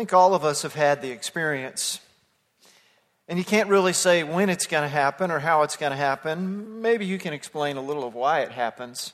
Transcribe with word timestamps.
think 0.00 0.14
all 0.14 0.32
of 0.32 0.46
us 0.46 0.62
have 0.62 0.72
had 0.72 1.02
the 1.02 1.10
experience. 1.10 2.00
And 3.28 3.38
you 3.38 3.44
can't 3.44 3.68
really 3.68 3.92
say 3.92 4.22
when 4.22 4.48
it's 4.48 4.66
going 4.66 4.82
to 4.82 4.88
happen 4.88 5.30
or 5.30 5.40
how 5.40 5.60
it's 5.60 5.76
going 5.76 5.90
to 5.90 5.96
happen. 5.96 6.80
Maybe 6.80 7.04
you 7.04 7.18
can 7.18 7.34
explain 7.34 7.76
a 7.76 7.82
little 7.82 8.04
of 8.04 8.14
why 8.14 8.40
it 8.40 8.50
happens. 8.50 9.12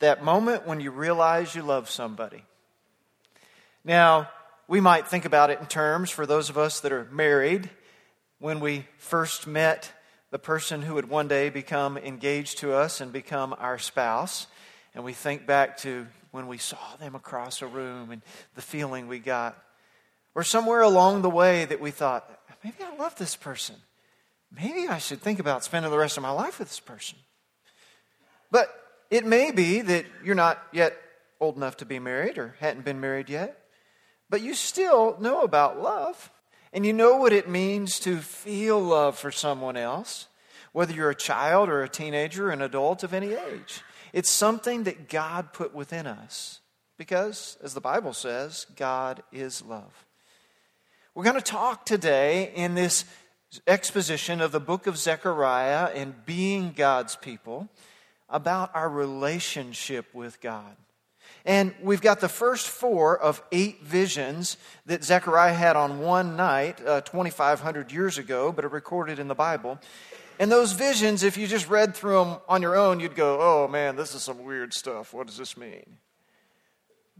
That 0.00 0.22
moment 0.22 0.66
when 0.66 0.80
you 0.80 0.90
realize 0.90 1.54
you 1.54 1.62
love 1.62 1.88
somebody. 1.88 2.42
Now, 3.86 4.28
we 4.66 4.82
might 4.82 5.08
think 5.08 5.24
about 5.24 5.48
it 5.48 5.60
in 5.60 5.66
terms 5.66 6.10
for 6.10 6.26
those 6.26 6.50
of 6.50 6.58
us 6.58 6.80
that 6.80 6.92
are 6.92 7.08
married. 7.10 7.70
When 8.38 8.60
we 8.60 8.84
first 8.98 9.46
met 9.46 9.90
the 10.30 10.38
person 10.38 10.82
who 10.82 10.92
would 10.92 11.08
one 11.08 11.28
day 11.28 11.48
become 11.48 11.96
engaged 11.96 12.58
to 12.58 12.74
us 12.74 13.00
and 13.00 13.14
become 13.14 13.56
our 13.58 13.78
spouse, 13.78 14.46
and 14.94 15.04
we 15.04 15.14
think 15.14 15.46
back 15.46 15.78
to 15.78 16.06
when 16.32 16.48
we 16.48 16.58
saw 16.58 16.96
them 17.00 17.14
across 17.14 17.62
a 17.62 17.66
room 17.66 18.10
and 18.10 18.20
the 18.56 18.60
feeling 18.60 19.08
we 19.08 19.20
got. 19.20 19.56
Or 20.38 20.44
somewhere 20.44 20.82
along 20.82 21.22
the 21.22 21.30
way 21.30 21.64
that 21.64 21.80
we 21.80 21.90
thought, 21.90 22.30
maybe 22.62 22.76
I 22.80 22.94
love 22.94 23.16
this 23.16 23.34
person. 23.34 23.74
Maybe 24.54 24.86
I 24.86 24.98
should 24.98 25.20
think 25.20 25.40
about 25.40 25.64
spending 25.64 25.90
the 25.90 25.98
rest 25.98 26.16
of 26.16 26.22
my 26.22 26.30
life 26.30 26.60
with 26.60 26.68
this 26.68 26.78
person. 26.78 27.18
But 28.48 28.72
it 29.10 29.26
may 29.26 29.50
be 29.50 29.80
that 29.80 30.06
you're 30.22 30.36
not 30.36 30.62
yet 30.70 30.96
old 31.40 31.56
enough 31.56 31.78
to 31.78 31.84
be 31.84 31.98
married 31.98 32.38
or 32.38 32.54
hadn't 32.60 32.84
been 32.84 33.00
married 33.00 33.28
yet, 33.28 33.64
but 34.30 34.40
you 34.40 34.54
still 34.54 35.16
know 35.18 35.42
about 35.42 35.82
love. 35.82 36.30
And 36.72 36.86
you 36.86 36.92
know 36.92 37.16
what 37.16 37.32
it 37.32 37.48
means 37.48 37.98
to 38.00 38.18
feel 38.18 38.80
love 38.80 39.18
for 39.18 39.32
someone 39.32 39.76
else, 39.76 40.28
whether 40.70 40.92
you're 40.92 41.10
a 41.10 41.16
child 41.16 41.68
or 41.68 41.82
a 41.82 41.88
teenager, 41.88 42.50
or 42.50 42.52
an 42.52 42.62
adult 42.62 43.02
of 43.02 43.12
any 43.12 43.32
age. 43.32 43.82
It's 44.12 44.30
something 44.30 44.84
that 44.84 45.08
God 45.08 45.52
put 45.52 45.74
within 45.74 46.06
us 46.06 46.60
because, 46.96 47.58
as 47.60 47.74
the 47.74 47.80
Bible 47.80 48.12
says, 48.12 48.66
God 48.76 49.24
is 49.32 49.64
love. 49.64 50.04
We're 51.18 51.24
going 51.24 51.34
to 51.34 51.42
talk 51.42 51.84
today 51.84 52.52
in 52.54 52.76
this 52.76 53.04
exposition 53.66 54.40
of 54.40 54.52
the 54.52 54.60
book 54.60 54.86
of 54.86 54.96
Zechariah 54.96 55.86
and 55.92 56.14
being 56.24 56.70
God's 56.70 57.16
people 57.16 57.68
about 58.30 58.70
our 58.72 58.88
relationship 58.88 60.14
with 60.14 60.40
God. 60.40 60.76
And 61.44 61.74
we've 61.82 62.00
got 62.00 62.20
the 62.20 62.28
first 62.28 62.68
four 62.68 63.18
of 63.18 63.42
eight 63.50 63.82
visions 63.82 64.58
that 64.86 65.02
Zechariah 65.02 65.54
had 65.54 65.74
on 65.74 65.98
one 65.98 66.36
night, 66.36 66.80
uh, 66.86 67.00
2,500 67.00 67.90
years 67.90 68.16
ago, 68.16 68.52
but 68.52 68.64
are 68.64 68.68
recorded 68.68 69.18
in 69.18 69.26
the 69.26 69.34
Bible. 69.34 69.80
And 70.38 70.52
those 70.52 70.70
visions, 70.70 71.24
if 71.24 71.36
you 71.36 71.48
just 71.48 71.68
read 71.68 71.96
through 71.96 72.22
them 72.22 72.36
on 72.48 72.62
your 72.62 72.76
own, 72.76 73.00
you'd 73.00 73.16
go, 73.16 73.38
oh 73.40 73.66
man, 73.66 73.96
this 73.96 74.14
is 74.14 74.22
some 74.22 74.44
weird 74.44 74.72
stuff. 74.72 75.12
What 75.12 75.26
does 75.26 75.36
this 75.36 75.56
mean? 75.56 75.96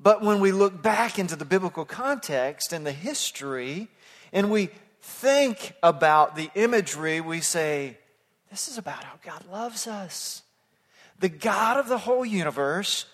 But 0.00 0.22
when 0.22 0.40
we 0.40 0.52
look 0.52 0.80
back 0.80 1.18
into 1.18 1.34
the 1.34 1.44
biblical 1.44 1.84
context 1.84 2.72
and 2.72 2.86
the 2.86 2.92
history, 2.92 3.88
and 4.32 4.50
we 4.50 4.70
think 5.00 5.74
about 5.82 6.36
the 6.36 6.50
imagery, 6.54 7.20
we 7.20 7.40
say, 7.40 7.98
this 8.50 8.68
is 8.68 8.78
about 8.78 9.04
how 9.04 9.14
God 9.24 9.44
loves 9.50 9.86
us. 9.86 10.42
The 11.18 11.28
God 11.28 11.78
of 11.78 11.88
the 11.88 11.98
whole 11.98 12.24
universe 12.24 13.06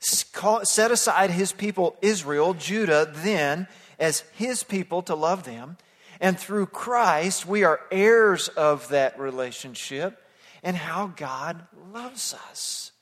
set 0.00 0.90
aside 0.90 1.30
his 1.30 1.52
people, 1.52 1.96
Israel, 2.02 2.52
Judah, 2.54 3.10
then 3.14 3.68
as 3.98 4.20
his 4.34 4.64
people 4.64 5.02
to 5.02 5.14
love 5.14 5.44
them. 5.44 5.76
And 6.20 6.38
through 6.38 6.66
Christ, 6.66 7.46
we 7.46 7.64
are 7.64 7.80
heirs 7.90 8.48
of 8.48 8.88
that 8.88 9.18
relationship 9.18 10.20
and 10.62 10.76
how 10.76 11.12
God 11.16 11.66
loves 11.92 12.34
us. 12.50 12.92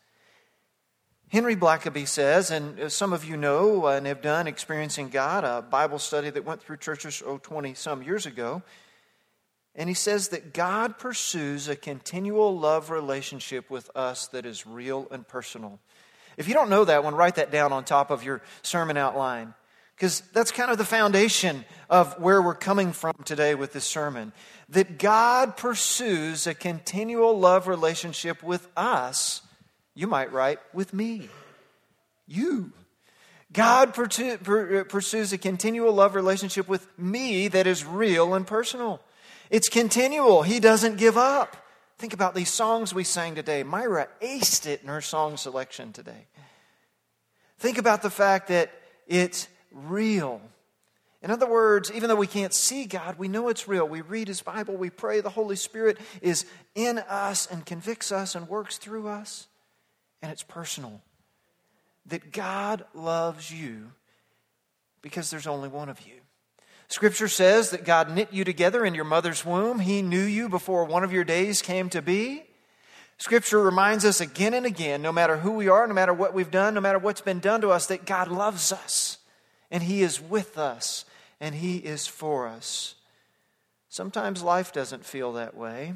Henry 1.33 1.57
Blackaby 1.57 2.07
says, 2.07 2.51
and 2.51 2.79
uh, 2.79 2.89
some 2.91 3.15
of 3.15 3.25
you 3.25 3.39
know 3.39 3.87
and 3.87 4.07
have 4.07 4.21
done 4.21 4.47
Experiencing 4.47 5.09
God, 5.09 5.45
a 5.45 5.63
Bible 5.63 5.99
study 5.99 6.29
that 6.29 6.45
went 6.45 6.63
through 6.63 6.77
churches 6.77 7.23
oh, 7.25 7.39
20 7.39 7.73
some 7.73 8.03
years 8.03 8.27
ago. 8.27 8.63
And 9.75 9.89
he 9.89 9.95
says 9.95 10.29
that 10.29 10.53
God 10.53 10.99
pursues 10.99 11.69
a 11.69 11.75
continual 11.75 12.59
love 12.59 12.91
relationship 12.91 13.71
with 13.71 13.91
us 13.97 14.27
that 14.27 14.45
is 14.45 14.67
real 14.67 15.09
and 15.11 15.27
personal. 15.27 15.81
If 16.37 16.49
you 16.49 16.55
don't 16.55 16.69
know 16.69 16.85
that 16.85 17.03
one, 17.03 17.15
write 17.15 17.37
that 17.37 17.51
down 17.51 17.73
on 17.73 17.87
top 17.87 18.11
of 18.11 18.23
your 18.23 18.43
sermon 18.61 18.99
outline. 18.99 19.55
Because 19.97 20.21
that's 20.35 20.51
kind 20.51 20.71
of 20.71 20.77
the 20.77 20.85
foundation 20.85 21.65
of 21.89 22.21
where 22.21 22.43
we're 22.43 22.55
coming 22.55 22.93
from 22.93 23.15
today 23.25 23.55
with 23.55 23.73
this 23.73 23.87
sermon. 23.87 24.35
That 24.69 24.99
God 24.99 25.57
pursues 25.57 26.47
a 26.47 26.53
continual 26.53 27.39
love 27.39 27.69
relationship 27.69 28.43
with 28.43 28.69
us 28.77 29.41
you 29.95 30.07
might 30.07 30.33
write, 30.33 30.59
with 30.73 30.95
me. 30.95 31.29
You. 32.27 32.73
God 33.53 33.93
pursues 33.93 35.33
a 35.33 35.39
continual 35.39 35.93
love 35.93 36.15
relationship 36.15 36.69
with 36.69 36.87
me 36.99 37.49
that 37.49 37.67
is 37.67 37.85
real 37.85 38.33
and 38.35 38.47
personal. 38.47 39.01
It's 39.51 39.69
continual. 39.69 40.43
He 40.43 40.61
doesn't 40.61 40.97
give 40.97 41.19
up. 41.19 41.57
Think 41.99 42.15
about 42.15 42.35
these 42.35 42.49
songs 42.49 42.95
we 42.95 43.05
sang 43.05 43.35
today. 43.35 43.63
Myra 43.63 44.09
aced 44.23 44.67
it 44.67 44.83
in 44.83 44.89
her 44.89 45.03
song 45.03 45.37
selection 45.37 45.93
today. 45.93 46.27
Think 47.59 47.77
about 47.77 48.01
the 48.01 48.11
fact 48.11 48.49
that 48.49 48.71
it's 49.07 49.49
real. 49.71 50.41
In 51.23 51.31
other 51.31 51.47
words, 51.47 51.93
even 51.95 52.09
though 52.09 52.17
we 52.17 52.27
can't 52.27 52.55
see 52.55 52.87
God, 52.87 53.19
we 53.19 53.29
know 53.29 53.49
it's 53.49 53.69
real. 53.69 53.87
We 53.87 54.01
read 54.01 54.27
His 54.27 54.41
Bible, 54.41 54.75
we 54.75 54.91
pray, 54.91 55.21
the 55.21 55.31
Holy 55.31 55.55
Spirit 55.57 55.99
is 56.23 56.47
in 56.75 56.99
us 56.99 57.47
and 57.47 57.67
convicts 57.67 58.11
us 58.11 58.35
and 58.35 58.49
works 58.49 58.79
through 58.79 59.07
us 59.07 59.47
and 60.23 60.31
it's 60.31 60.43
personal. 60.43 61.03
That 62.07 62.33
God 62.33 62.85
loves 62.95 63.51
you 63.51 63.93
because 65.03 65.31
there's 65.31 65.47
only 65.47 65.69
one 65.69 65.89
of 65.89 66.01
you. 66.07 66.15
Scripture 66.89 67.29
says 67.29 67.71
that 67.71 67.85
God 67.85 68.11
knit 68.11 68.33
you 68.33 68.45
together 68.45 68.85
in 68.85 68.95
your 68.95 69.05
mother's 69.05 69.45
womb. 69.45 69.81
He 69.81 70.03
knew 70.03 70.23
you 70.23 70.49
before 70.49 70.85
one 70.85 71.05
of 71.05 71.13
your 71.13 71.25
days 71.25 71.63
came 71.63 71.89
to 71.91 72.03
be. 72.03 72.45
Scripture 73.19 73.61
reminds 73.61 74.05
us 74.05 74.21
again 74.21 74.53
and 74.53 74.67
again, 74.67 75.01
no 75.01 75.13
matter 75.13 75.39
who 75.39 75.53
we 75.53 75.69
are, 75.69 75.87
no 75.87 75.95
matter 75.95 76.13
what 76.13 76.35
we've 76.35 76.51
done, 76.51 76.75
no 76.75 76.81
matter 76.81 76.99
what's 76.99 77.21
been 77.21 77.39
done 77.41 77.61
to 77.61 77.71
us, 77.71 77.87
that 77.87 78.05
God 78.05 78.29
loves 78.29 78.73
us 78.73 79.19
and 79.71 79.83
He 79.83 80.03
is 80.03 80.21
with 80.21 80.59
us 80.59 81.05
and 81.41 81.55
He 81.55 81.79
is 81.79 82.07
for 82.07 82.47
us. 82.47 82.97
Sometimes 83.89 84.43
life 84.43 84.73
doesn't 84.73 85.05
feel 85.05 85.33
that 85.35 85.57
way. 85.57 85.95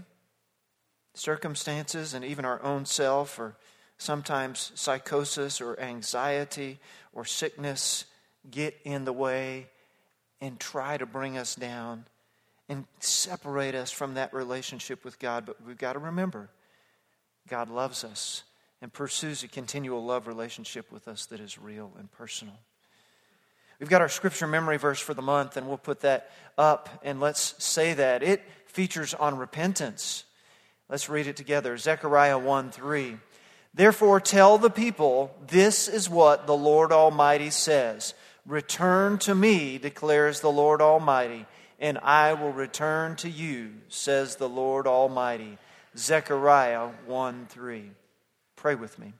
Circumstances 1.14 2.14
and 2.14 2.24
even 2.24 2.44
our 2.44 2.62
own 2.62 2.84
self 2.84 3.38
or 3.38 3.56
Sometimes 3.98 4.72
psychosis 4.74 5.60
or 5.60 5.78
anxiety 5.80 6.78
or 7.12 7.24
sickness 7.24 8.04
get 8.50 8.76
in 8.84 9.04
the 9.04 9.12
way 9.12 9.68
and 10.40 10.60
try 10.60 10.96
to 10.96 11.06
bring 11.06 11.38
us 11.38 11.54
down 11.54 12.04
and 12.68 12.84
separate 13.00 13.74
us 13.74 13.90
from 13.90 14.14
that 14.14 14.34
relationship 14.34 15.04
with 15.04 15.18
God. 15.18 15.46
But 15.46 15.64
we've 15.66 15.78
got 15.78 15.94
to 15.94 15.98
remember 15.98 16.50
God 17.48 17.70
loves 17.70 18.04
us 18.04 18.42
and 18.82 18.92
pursues 18.92 19.42
a 19.42 19.48
continual 19.48 20.04
love 20.04 20.26
relationship 20.26 20.92
with 20.92 21.08
us 21.08 21.26
that 21.26 21.40
is 21.40 21.58
real 21.58 21.92
and 21.98 22.10
personal. 22.12 22.54
We've 23.78 23.88
got 23.88 24.00
our 24.00 24.08
scripture 24.08 24.46
memory 24.46 24.78
verse 24.78 25.00
for 25.00 25.12
the 25.12 25.22
month, 25.22 25.56
and 25.56 25.68
we'll 25.68 25.76
put 25.76 26.00
that 26.00 26.30
up 26.56 26.88
and 27.02 27.20
let's 27.20 27.62
say 27.62 27.94
that. 27.94 28.22
It 28.22 28.42
features 28.66 29.12
on 29.14 29.36
repentance. 29.36 30.24
Let's 30.88 31.08
read 31.08 31.26
it 31.26 31.36
together 31.36 31.76
Zechariah 31.76 32.38
1 32.38 32.70
3. 32.70 33.16
Therefore, 33.76 34.20
tell 34.20 34.56
the 34.56 34.70
people, 34.70 35.36
this 35.48 35.86
is 35.86 36.08
what 36.08 36.46
the 36.46 36.56
Lord 36.56 36.92
Almighty 36.92 37.50
says 37.50 38.14
Return 38.46 39.18
to 39.18 39.34
me, 39.34 39.76
declares 39.76 40.40
the 40.40 40.50
Lord 40.50 40.80
Almighty, 40.80 41.44
and 41.78 41.98
I 41.98 42.32
will 42.32 42.52
return 42.52 43.16
to 43.16 43.28
you, 43.28 43.74
says 43.88 44.36
the 44.36 44.48
Lord 44.48 44.86
Almighty. 44.86 45.58
Zechariah 45.96 46.88
1 47.06 47.46
3. 47.50 47.90
Pray 48.56 48.74
with 48.74 48.98
me. 48.98 49.12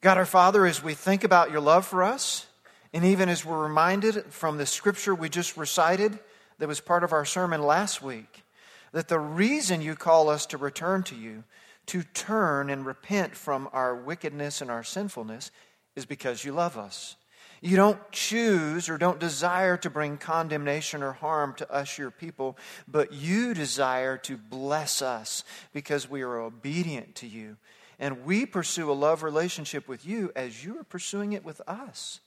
God 0.00 0.18
our 0.18 0.26
Father, 0.26 0.66
as 0.66 0.82
we 0.82 0.94
think 0.94 1.22
about 1.22 1.52
your 1.52 1.60
love 1.60 1.86
for 1.86 2.02
us, 2.02 2.46
and 2.92 3.04
even 3.04 3.28
as 3.28 3.44
we're 3.44 3.62
reminded 3.62 4.24
from 4.30 4.58
the 4.58 4.66
scripture 4.66 5.14
we 5.14 5.28
just 5.28 5.56
recited 5.56 6.18
that 6.58 6.68
was 6.68 6.80
part 6.80 7.04
of 7.04 7.12
our 7.12 7.24
sermon 7.24 7.62
last 7.62 8.02
week, 8.02 8.42
that 8.90 9.06
the 9.06 9.18
reason 9.18 9.80
you 9.80 9.94
call 9.94 10.28
us 10.28 10.46
to 10.46 10.58
return 10.58 11.04
to 11.04 11.14
you 11.14 11.44
to 11.86 12.02
turn 12.02 12.70
and 12.70 12.86
repent 12.86 13.34
from 13.34 13.68
our 13.72 13.94
wickedness 13.94 14.60
and 14.60 14.70
our 14.70 14.84
sinfulness 14.84 15.50
is 15.96 16.06
because 16.06 16.44
you 16.44 16.52
love 16.52 16.78
us. 16.78 17.16
You 17.60 17.76
don't 17.76 18.10
choose 18.10 18.88
or 18.88 18.98
don't 18.98 19.20
desire 19.20 19.76
to 19.78 19.90
bring 19.90 20.16
condemnation 20.16 21.00
or 21.00 21.12
harm 21.12 21.54
to 21.58 21.72
us, 21.72 21.96
your 21.96 22.10
people, 22.10 22.58
but 22.88 23.12
you 23.12 23.54
desire 23.54 24.16
to 24.18 24.36
bless 24.36 25.00
us 25.00 25.44
because 25.72 26.10
we 26.10 26.22
are 26.22 26.38
obedient 26.38 27.14
to 27.16 27.28
you. 27.28 27.56
And 28.00 28.24
we 28.24 28.46
pursue 28.46 28.90
a 28.90 28.94
love 28.94 29.22
relationship 29.22 29.86
with 29.86 30.04
you 30.04 30.32
as 30.34 30.64
you 30.64 30.80
are 30.80 30.84
pursuing 30.84 31.34
it 31.34 31.44
with 31.44 31.60
us. 31.68 32.18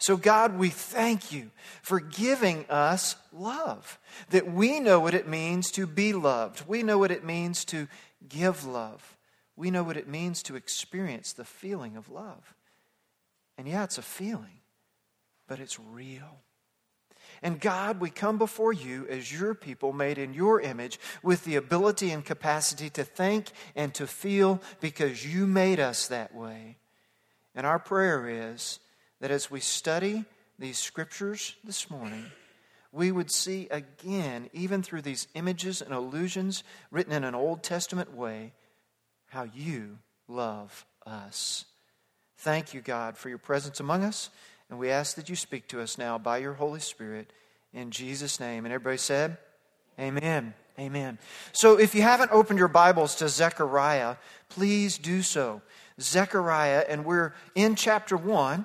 So, 0.00 0.16
God, 0.16 0.58
we 0.58 0.68
thank 0.68 1.32
you 1.32 1.50
for 1.82 1.98
giving 1.98 2.66
us 2.68 3.16
love, 3.32 3.98
that 4.30 4.52
we 4.52 4.78
know 4.78 5.00
what 5.00 5.14
it 5.14 5.26
means 5.26 5.72
to 5.72 5.86
be 5.86 6.12
loved. 6.12 6.68
We 6.68 6.84
know 6.84 6.98
what 6.98 7.10
it 7.10 7.24
means 7.24 7.64
to 7.66 7.88
give 8.26 8.64
love. 8.64 9.16
We 9.56 9.70
know 9.70 9.82
what 9.82 9.96
it 9.96 10.08
means 10.08 10.42
to 10.44 10.56
experience 10.56 11.32
the 11.32 11.44
feeling 11.44 11.96
of 11.96 12.10
love. 12.10 12.54
And 13.56 13.66
yeah, 13.66 13.84
it's 13.84 13.98
a 13.98 14.02
feeling, 14.02 14.60
but 15.48 15.58
it's 15.58 15.80
real. 15.80 16.42
And 17.42 17.60
God, 17.60 18.00
we 18.00 18.10
come 18.10 18.38
before 18.38 18.72
you 18.72 19.06
as 19.08 19.32
your 19.32 19.54
people 19.54 19.92
made 19.92 20.18
in 20.18 20.34
your 20.34 20.60
image 20.60 20.98
with 21.22 21.44
the 21.44 21.56
ability 21.56 22.10
and 22.10 22.24
capacity 22.24 22.90
to 22.90 23.04
think 23.04 23.50
and 23.76 23.94
to 23.94 24.06
feel 24.06 24.60
because 24.80 25.26
you 25.26 25.46
made 25.46 25.78
us 25.80 26.08
that 26.08 26.34
way. 26.34 26.78
And 27.54 27.66
our 27.66 27.78
prayer 27.78 28.28
is 28.28 28.80
that 29.20 29.30
as 29.30 29.50
we 29.50 29.60
study 29.60 30.24
these 30.58 30.78
scriptures 30.78 31.54
this 31.64 31.90
morning, 31.90 32.26
we 32.92 33.12
would 33.12 33.30
see 33.30 33.68
again, 33.70 34.48
even 34.52 34.82
through 34.82 35.02
these 35.02 35.28
images 35.34 35.82
and 35.82 35.92
illusions 35.92 36.64
written 36.90 37.12
in 37.12 37.24
an 37.24 37.34
Old 37.34 37.62
Testament 37.62 38.14
way, 38.14 38.52
how 39.26 39.44
you 39.44 39.98
love 40.26 40.86
us. 41.06 41.64
Thank 42.38 42.72
you, 42.72 42.80
God, 42.80 43.18
for 43.18 43.28
your 43.28 43.38
presence 43.38 43.80
among 43.80 44.04
us. 44.04 44.30
And 44.70 44.78
we 44.78 44.90
ask 44.90 45.16
that 45.16 45.28
you 45.28 45.36
speak 45.36 45.66
to 45.68 45.80
us 45.80 45.98
now 45.98 46.18
by 46.18 46.38
your 46.38 46.54
Holy 46.54 46.80
Spirit 46.80 47.32
in 47.72 47.90
Jesus' 47.90 48.38
name. 48.38 48.64
And 48.64 48.72
everybody 48.72 48.98
said, 48.98 49.36
Amen. 49.98 50.54
Amen. 50.78 51.18
So 51.52 51.76
if 51.76 51.94
you 51.94 52.02
haven't 52.02 52.30
opened 52.30 52.60
your 52.60 52.68
Bibles 52.68 53.16
to 53.16 53.28
Zechariah, 53.28 54.16
please 54.48 54.96
do 54.96 55.22
so. 55.22 55.60
Zechariah, 56.00 56.84
and 56.88 57.04
we're 57.04 57.34
in 57.56 57.74
chapter 57.74 58.16
1. 58.16 58.64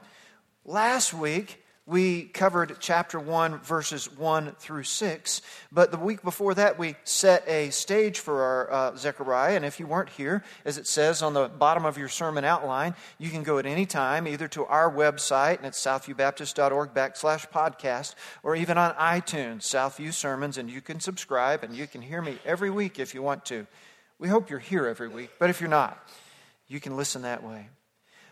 Last 0.63 1.13
week, 1.13 1.62
we 1.85 2.23
covered 2.23 2.77
chapter 2.79 3.19
1, 3.19 3.59
verses 3.59 4.09
1 4.17 4.55
through 4.57 4.83
6. 4.83 5.41
But 5.69 5.91
the 5.91 5.97
week 5.97 6.23
before 6.23 6.53
that, 6.53 6.79
we 6.79 6.95
set 7.03 7.43
a 7.45 7.71
stage 7.71 8.19
for 8.19 8.41
our 8.41 8.71
uh, 8.71 8.95
Zechariah. 8.95 9.57
And 9.57 9.65
if 9.65 9.81
you 9.81 9.87
weren't 9.87 10.09
here, 10.09 10.45
as 10.63 10.77
it 10.77 10.87
says 10.87 11.21
on 11.21 11.33
the 11.33 11.49
bottom 11.49 11.85
of 11.85 11.97
your 11.97 12.07
sermon 12.07 12.45
outline, 12.45 12.95
you 13.17 13.29
can 13.29 13.43
go 13.43 13.57
at 13.57 13.65
any 13.65 13.85
time 13.85 14.29
either 14.29 14.47
to 14.49 14.65
our 14.65 14.89
website, 14.89 15.57
and 15.57 15.65
it's 15.65 15.83
southviewbaptist.org 15.83 16.93
backslash 16.93 17.51
podcast, 17.51 18.15
or 18.43 18.55
even 18.55 18.77
on 18.77 18.93
iTunes, 18.95 19.63
Southview 19.63 20.13
Sermons, 20.13 20.57
and 20.57 20.69
you 20.69 20.79
can 20.79 21.01
subscribe 21.01 21.65
and 21.65 21.75
you 21.75 21.85
can 21.85 22.01
hear 22.01 22.21
me 22.21 22.39
every 22.45 22.69
week 22.69 22.97
if 22.97 23.13
you 23.13 23.21
want 23.21 23.43
to. 23.45 23.67
We 24.19 24.29
hope 24.29 24.49
you're 24.49 24.59
here 24.59 24.87
every 24.87 25.09
week, 25.09 25.31
but 25.37 25.49
if 25.49 25.59
you're 25.59 25.69
not, 25.69 26.01
you 26.69 26.79
can 26.79 26.95
listen 26.95 27.23
that 27.23 27.43
way. 27.43 27.67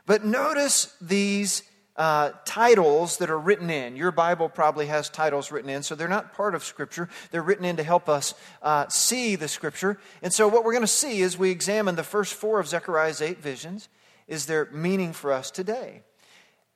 But 0.05 0.23
notice 0.23 0.95
these 1.01 1.63
uh, 1.97 2.31
titles 2.45 3.17
that 3.17 3.29
are 3.29 3.39
written 3.39 3.69
in. 3.69 3.95
Your 3.95 4.11
Bible 4.11 4.49
probably 4.49 4.87
has 4.87 5.09
titles 5.09 5.51
written 5.51 5.69
in, 5.69 5.83
so 5.83 5.95
they're 5.95 6.07
not 6.07 6.33
part 6.33 6.55
of 6.55 6.63
Scripture. 6.63 7.09
They're 7.31 7.41
written 7.41 7.65
in 7.65 7.77
to 7.77 7.83
help 7.83 8.07
us 8.07 8.33
uh, 8.61 8.87
see 8.87 9.35
the 9.35 9.47
Scripture. 9.47 9.99
And 10.21 10.33
so, 10.33 10.47
what 10.47 10.63
we're 10.63 10.71
going 10.73 10.81
to 10.81 10.87
see 10.87 11.21
as 11.21 11.37
we 11.37 11.51
examine 11.51 11.95
the 11.95 12.03
first 12.03 12.33
four 12.33 12.59
of 12.59 12.67
Zechariah's 12.67 13.21
eight 13.21 13.41
visions 13.41 13.89
is 14.27 14.45
their 14.45 14.69
meaning 14.71 15.13
for 15.13 15.33
us 15.33 15.51
today. 15.51 16.03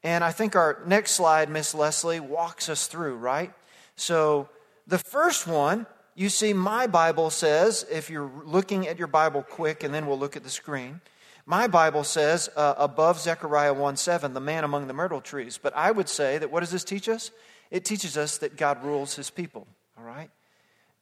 And 0.03 0.23
I 0.23 0.31
think 0.31 0.56
our 0.56 0.81
next 0.85 1.12
slide, 1.12 1.50
Miss 1.50 1.73
Leslie, 1.73 2.19
walks 2.19 2.69
us 2.69 2.88
through, 2.88 3.15
right? 3.15 3.53
So, 3.95 4.50
the 4.88 5.00
first 5.00 5.47
one, 5.47 5.88
you 6.13 6.29
see, 6.29 6.53
my 6.53 6.88
Bible 6.88 7.29
says, 7.29 7.85
if 7.89 8.09
you're 8.09 8.31
looking 8.45 8.88
at 8.88 9.00
your 9.00 9.07
Bible 9.07 9.41
quick, 9.41 9.83
and 9.83 9.94
then 9.94 10.06
we'll 10.06 10.19
look 10.19 10.35
at 10.38 10.44
the 10.44 10.50
screen. 10.50 11.01
My 11.45 11.68
Bible 11.68 12.03
says 12.03 12.50
uh, 12.56 12.74
above 12.77 13.19
Zechariah 13.19 13.74
1 13.74 13.97
7, 13.97 14.33
the 14.33 14.39
man 14.39 14.63
among 14.63 14.88
the 14.88 14.94
myrtle 14.94 15.21
trees. 15.21 15.59
But 15.62 15.75
I 15.75 15.92
would 15.92 16.09
say 16.09 16.38
that 16.39 16.51
what 16.51 16.62
does 16.62 16.71
this 16.71 16.83
teach 16.83 17.07
us? 17.07 17.31
It 17.69 17.86
teaches 17.86 18.18
us 18.18 18.39
that 18.39 18.57
God 18.57 18.83
rules 18.83 19.15
his 19.15 19.30
people, 19.30 19.68
all 19.97 20.03
right? 20.03 20.30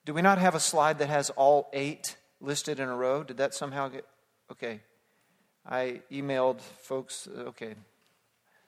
Do 0.06 0.13
we 0.13 0.22
not 0.22 0.38
have 0.38 0.56
a 0.56 0.60
slide 0.60 1.00
that 1.00 1.07
has 1.07 1.30
all 1.31 1.69
eight 1.72 2.18
listed 2.42 2.80
in 2.80 2.90
a 2.90 2.95
row? 2.95 3.24
Did 3.24 3.38
that 3.38 3.54
somehow 3.54 3.88
get. 3.88 4.06
Okay. 4.51 4.81
I 5.66 6.01
emailed 6.12 6.60
folks. 6.60 7.28
Uh, 7.28 7.42
okay. 7.50 7.75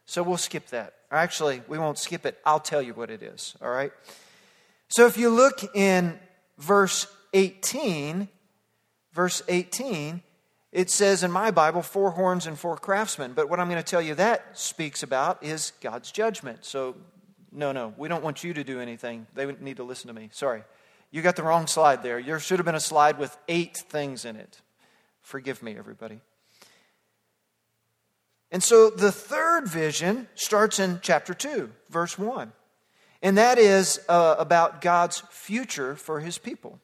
So 0.06 0.24
we'll 0.24 0.38
skip 0.38 0.68
that. 0.68 0.94
Actually, 1.12 1.62
we 1.68 1.78
won't 1.78 1.98
skip 1.98 2.26
it. 2.26 2.38
I'll 2.46 2.60
tell 2.60 2.82
you 2.82 2.94
what 2.94 3.10
it 3.10 3.22
is, 3.22 3.56
all 3.62 3.70
right? 3.70 3.92
So 4.88 5.08
if 5.08 5.18
you 5.18 5.30
look 5.30 5.76
in 5.76 6.20
verse 6.58 7.08
18, 7.34 8.30
verse 9.14 9.42
18, 9.48 10.22
it 10.76 10.90
says 10.90 11.24
in 11.24 11.32
my 11.32 11.52
Bible, 11.52 11.82
four 11.82 12.12
horns 12.12 12.46
and 12.48 12.60
four 12.60 12.76
craftsmen. 12.76 13.32
But 13.32 13.50
what 13.50 13.62
I'm 13.62 13.70
going 13.70 13.82
to 13.82 13.90
tell 13.90 14.02
you 14.02 14.14
that 14.16 14.58
speaks 14.60 15.04
about 15.04 15.42
is 15.42 15.72
God's 15.80 16.12
judgment. 16.12 16.66
So, 16.66 16.98
no, 17.50 17.72
no, 17.72 17.94
we 17.96 18.10
don't 18.10 18.22
want 18.22 18.44
you 18.44 18.54
to 18.54 18.62
do 18.62 18.82
anything. 18.82 19.26
They 19.34 19.50
need 19.62 19.78
to 19.78 19.86
listen 19.86 20.10
to 20.10 20.14
me. 20.14 20.28
Sorry. 20.34 20.64
You 21.12 21.22
got 21.22 21.38
the 21.38 21.44
wrong 21.44 21.68
slide 21.68 22.04
there. 22.04 22.22
There 22.22 22.42
should 22.42 22.60
have 22.60 22.66
been 22.66 22.76
a 22.76 22.82
slide 22.82 23.18
with 23.18 23.38
eight 23.48 23.78
things 23.78 24.26
in 24.26 24.36
it. 24.36 24.60
Forgive 25.22 25.64
me, 25.64 25.78
everybody. 25.78 26.20
And 28.52 28.62
so 28.62 28.90
the 28.90 29.14
third 29.14 29.70
vision 29.70 30.28
starts 30.36 30.78
in 30.78 31.00
chapter 31.02 31.34
2, 31.34 31.72
verse 31.90 32.20
1. 32.20 32.52
And 33.22 33.38
that 33.38 33.58
is 33.58 34.02
uh, 34.10 34.36
about 34.38 34.82
God's 34.82 35.24
future 35.30 35.96
for 35.96 36.20
his 36.20 36.38
people. 36.38 36.82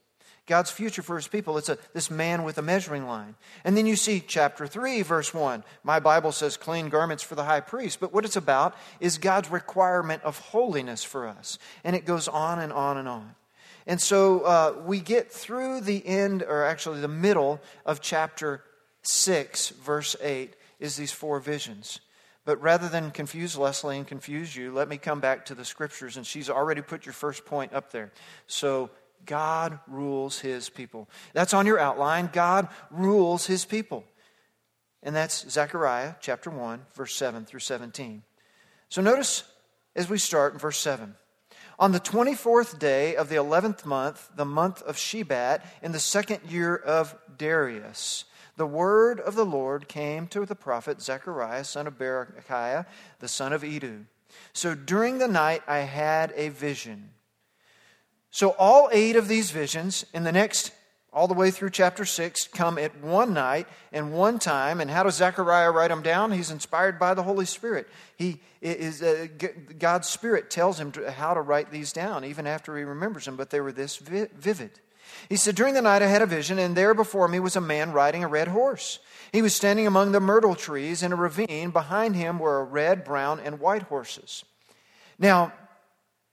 God's 0.47 0.71
future 0.71 1.01
for 1.01 1.15
his 1.15 1.27
people. 1.27 1.57
It's 1.57 1.69
a, 1.69 1.77
this 1.93 2.09
man 2.09 2.43
with 2.43 2.57
a 2.57 2.61
measuring 2.61 3.07
line. 3.07 3.35
And 3.63 3.77
then 3.77 3.85
you 3.85 3.95
see 3.95 4.23
chapter 4.25 4.67
3, 4.67 5.01
verse 5.03 5.33
1. 5.33 5.63
My 5.83 5.99
Bible 5.99 6.31
says 6.31 6.57
clean 6.57 6.89
garments 6.89 7.23
for 7.23 7.35
the 7.35 7.43
high 7.43 7.59
priest. 7.59 7.99
But 7.99 8.13
what 8.13 8.25
it's 8.25 8.35
about 8.35 8.75
is 8.99 9.17
God's 9.17 9.51
requirement 9.51 10.23
of 10.23 10.39
holiness 10.39 11.03
for 11.03 11.27
us. 11.27 11.59
And 11.83 11.95
it 11.95 12.05
goes 12.05 12.27
on 12.27 12.59
and 12.59 12.73
on 12.73 12.97
and 12.97 13.07
on. 13.07 13.35
And 13.87 14.01
so 14.01 14.41
uh, 14.41 14.73
we 14.85 14.99
get 14.99 15.31
through 15.31 15.81
the 15.81 16.05
end, 16.05 16.43
or 16.43 16.65
actually 16.65 17.01
the 17.01 17.07
middle 17.07 17.59
of 17.85 18.01
chapter 18.01 18.63
6, 19.03 19.69
verse 19.69 20.15
8, 20.21 20.55
is 20.79 20.95
these 20.95 21.11
four 21.11 21.39
visions. 21.39 21.99
But 22.43 22.61
rather 22.61 22.89
than 22.89 23.11
confuse 23.11 23.55
Leslie 23.55 23.97
and 23.97 24.07
confuse 24.07 24.55
you, 24.55 24.71
let 24.71 24.87
me 24.87 24.97
come 24.97 25.19
back 25.19 25.45
to 25.45 25.55
the 25.55 25.65
scriptures. 25.65 26.17
And 26.17 26.25
she's 26.25 26.49
already 26.49 26.81
put 26.81 27.05
your 27.05 27.13
first 27.13 27.45
point 27.45 27.73
up 27.73 27.91
there. 27.91 28.11
So 28.47 28.89
God 29.25 29.79
rules 29.87 30.39
his 30.39 30.69
people. 30.69 31.09
That's 31.33 31.53
on 31.53 31.65
your 31.65 31.79
outline. 31.79 32.29
God 32.31 32.67
rules 32.89 33.45
his 33.45 33.65
people. 33.65 34.03
And 35.03 35.15
that's 35.15 35.49
Zechariah 35.49 36.15
chapter 36.19 36.49
1, 36.49 36.85
verse 36.93 37.15
7 37.15 37.45
through 37.45 37.61
17. 37.61 38.23
So 38.89 39.01
notice 39.01 39.43
as 39.95 40.09
we 40.09 40.17
start 40.17 40.53
in 40.53 40.59
verse 40.59 40.77
7. 40.77 41.15
On 41.79 41.91
the 41.91 41.99
24th 41.99 42.77
day 42.77 43.15
of 43.15 43.29
the 43.29 43.35
11th 43.35 43.85
month, 43.85 44.29
the 44.35 44.45
month 44.45 44.83
of 44.83 44.97
Shebat, 44.97 45.63
in 45.81 45.91
the 45.91 45.99
second 45.99 46.41
year 46.47 46.75
of 46.75 47.15
Darius, 47.37 48.25
the 48.55 48.67
word 48.67 49.19
of 49.19 49.35
the 49.35 49.45
Lord 49.45 49.87
came 49.87 50.27
to 50.27 50.45
the 50.45 50.55
prophet 50.55 51.01
Zechariah, 51.01 51.63
son 51.63 51.87
of 51.87 51.97
Berechiah, 51.97 52.85
the 53.19 53.27
son 53.27 53.53
of 53.53 53.63
Iddo. 53.63 54.05
So 54.53 54.75
during 54.75 55.17
the 55.17 55.27
night 55.27 55.63
I 55.67 55.79
had 55.79 56.33
a 56.35 56.49
vision 56.49 57.09
so, 58.31 58.55
all 58.57 58.89
eight 58.93 59.17
of 59.17 59.27
these 59.27 59.51
visions 59.51 60.05
in 60.13 60.23
the 60.23 60.31
next, 60.31 60.71
all 61.11 61.27
the 61.27 61.33
way 61.33 61.51
through 61.51 61.71
chapter 61.71 62.05
6, 62.05 62.47
come 62.47 62.77
at 62.77 62.97
one 63.03 63.33
night 63.33 63.67
and 63.91 64.13
one 64.13 64.39
time. 64.39 64.79
And 64.79 64.89
how 64.89 65.03
does 65.03 65.15
Zechariah 65.15 65.69
write 65.71 65.89
them 65.89 66.01
down? 66.01 66.31
He's 66.31 66.49
inspired 66.49 66.97
by 66.97 67.13
the 67.13 67.23
Holy 67.23 67.45
Spirit. 67.45 67.89
He 68.15 68.39
is, 68.61 69.03
uh, 69.03 69.27
God's 69.77 70.07
Spirit 70.07 70.49
tells 70.49 70.79
him 70.79 70.93
how 71.09 71.33
to 71.33 71.41
write 71.41 71.71
these 71.71 71.91
down, 71.91 72.23
even 72.23 72.47
after 72.47 72.77
he 72.77 72.85
remembers 72.85 73.25
them, 73.25 73.35
but 73.35 73.49
they 73.49 73.59
were 73.59 73.73
this 73.73 73.97
vivid. 73.97 74.79
He 75.27 75.35
said, 75.35 75.55
During 75.55 75.73
the 75.73 75.81
night 75.81 76.01
I 76.01 76.07
had 76.07 76.21
a 76.21 76.25
vision, 76.25 76.57
and 76.57 76.73
there 76.73 76.93
before 76.93 77.27
me 77.27 77.41
was 77.41 77.57
a 77.57 77.61
man 77.61 77.91
riding 77.91 78.23
a 78.23 78.29
red 78.29 78.47
horse. 78.47 78.99
He 79.33 79.41
was 79.41 79.53
standing 79.53 79.87
among 79.87 80.13
the 80.13 80.21
myrtle 80.21 80.55
trees 80.55 81.03
in 81.03 81.11
a 81.11 81.17
ravine. 81.17 81.71
Behind 81.71 82.15
him 82.15 82.39
were 82.39 82.61
a 82.61 82.63
red, 82.63 83.03
brown, 83.03 83.41
and 83.41 83.59
white 83.59 83.83
horses. 83.83 84.45
Now, 85.19 85.51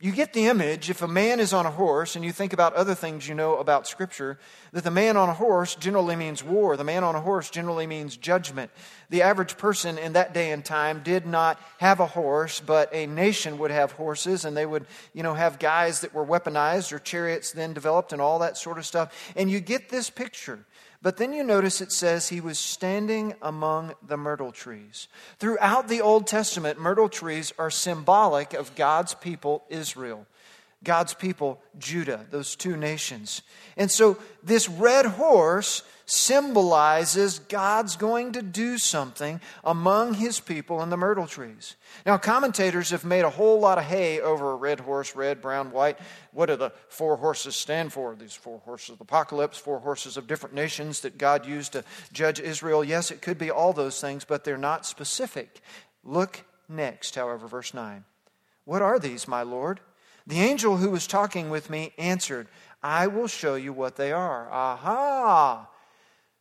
you 0.01 0.13
get 0.13 0.33
the 0.33 0.47
image 0.47 0.91
if 0.91 1.03
a 1.03 1.09
man 1.09 1.41
is 1.41 1.53
on 1.53 1.67
a 1.67 1.73
horse, 1.73 2.15
and 2.15 2.25
you 2.25 2.31
think 2.31 2.53
about 2.53 2.73
other 2.75 2.95
things 2.95 3.27
you 3.27 3.35
know 3.35 3.57
about 3.57 3.89
Scripture, 3.89 4.39
that 4.71 4.85
the 4.85 4.93
man 4.93 5.17
on 5.17 5.29
a 5.29 5.35
horse 5.35 5.75
generally 5.75 6.15
means 6.15 6.45
war. 6.45 6.77
The 6.77 6.85
man 6.85 7.03
on 7.03 7.17
a 7.17 7.21
horse 7.21 7.51
generally 7.51 7.89
means 7.89 8.17
judgment. 8.17 8.71
The 9.11 9.23
average 9.23 9.59
person 9.59 9.99
in 9.99 10.13
that 10.13 10.33
day 10.33 10.53
and 10.53 10.65
time 10.65 11.03
did 11.03 11.27
not 11.27 11.61
have 11.79 11.99
a 11.99 12.07
horse, 12.07 12.61
but 12.61 12.95
a 12.95 13.07
nation 13.07 13.59
would 13.59 13.73
have 13.73 13.91
horses, 13.91 14.45
and 14.45 14.57
they 14.57 14.67
would, 14.67 14.87
you 15.15 15.25
know, 15.25 15.35
have 15.35 15.59
guys 15.59 16.03
that 16.03 16.15
were 16.15 16.25
weaponized 16.25 16.93
or 16.93 17.01
chariots 17.01 17.51
then 17.51 17.73
developed 17.73 18.13
and 18.13 18.23
all 18.23 18.39
that 18.39 18.57
sort 18.57 18.79
of 18.79 18.87
stuff. 18.87 19.33
And 19.35 19.51
you 19.51 19.59
get 19.59 19.89
this 19.89 20.11
picture 20.11 20.61
but 21.01 21.17
then 21.17 21.33
you 21.33 21.45
notice 21.45 21.81
it 21.81 21.93
says 21.93 22.29
he 22.29 22.41
was 22.41 22.59
standing 22.59 23.35
among 23.41 23.95
the 24.07 24.17
myrtle 24.17 24.51
trees. 24.53 25.09
Throughout 25.39 25.89
the 25.89 26.01
Old 26.01 26.27
Testament, 26.27 26.81
myrtle 26.81 27.09
trees 27.09 27.53
are 27.59 27.71
symbolic 27.71 28.53
of 28.53 28.75
God's 28.75 29.15
people, 29.15 29.65
Israel. 29.69 30.27
God's 30.85 31.15
people, 31.15 31.61
Judah, 31.79 32.27
those 32.31 32.55
two 32.55 32.77
nations. 32.77 33.43
And 33.77 33.91
so 33.91 34.17
this 34.43 34.69
red 34.69 35.07
horse 35.07 35.83
symbolizes 36.11 37.39
God's 37.39 37.97
going 37.97 38.33
to 38.33 38.41
do 38.41 38.79
something 38.79 39.41
among 39.63 40.15
his 40.15 40.41
people 40.41 40.83
in 40.83 40.89
the 40.89 40.97
myrtle 40.97 41.27
trees. 41.27 41.77
Now, 42.07 42.17
commentators 42.17 42.91
have 42.91 43.05
made 43.05 43.25
a 43.25 43.31
whole 43.31 43.61
lot 43.61 43.77
of 43.77 43.85
hay 43.85 44.21
over 44.21 44.53
a 44.53 44.57
red 44.57 44.81
horse, 44.81 45.15
red, 45.15 45.43
brown, 45.43 45.71
white. 45.71 45.99
What 46.33 46.47
do 46.47 46.57
the 46.57 46.73
four 46.89 47.17
horses 47.17 47.57
stand 47.57 47.93
for? 47.93 48.17
These 48.17 48.35
four 48.35 48.61
horses 48.61 48.91
of 48.91 48.99
the 48.99 49.05
apocalypse, 49.05 49.59
four 49.59 49.81
horses 49.81 50.17
of 50.17 50.27
different 50.27 50.55
nations 50.55 51.01
that 51.01 51.19
God 51.19 51.45
used 51.45 51.73
to 51.73 51.85
judge 52.13 52.41
Israel. 52.41 52.83
Yes, 52.83 53.11
it 53.11 53.21
could 53.21 53.37
be 53.37 53.51
all 53.51 53.75
those 53.75 54.01
things, 54.01 54.25
but 54.25 54.45
they're 54.45 54.57
not 54.57 54.87
specific. 54.87 55.61
Look 56.03 56.45
next, 56.69 57.17
however, 57.17 57.47
verse 57.47 57.75
9. 57.75 58.05
What 58.65 58.81
are 58.81 58.99
these, 58.99 59.29
my 59.29 59.43
Lord? 59.43 59.81
The 60.27 60.41
angel 60.41 60.79
who 60.79 60.91
was 60.91 61.07
talking 61.07 61.51
with 61.51 61.69
me 61.69 61.93
answered, 61.99 62.49
I 62.83 63.07
will 63.09 63.27
show 63.27 63.57
you 63.57 63.73
what 63.73 63.97
they 63.97 64.13
are. 64.13 64.51
Aha! 64.51 65.69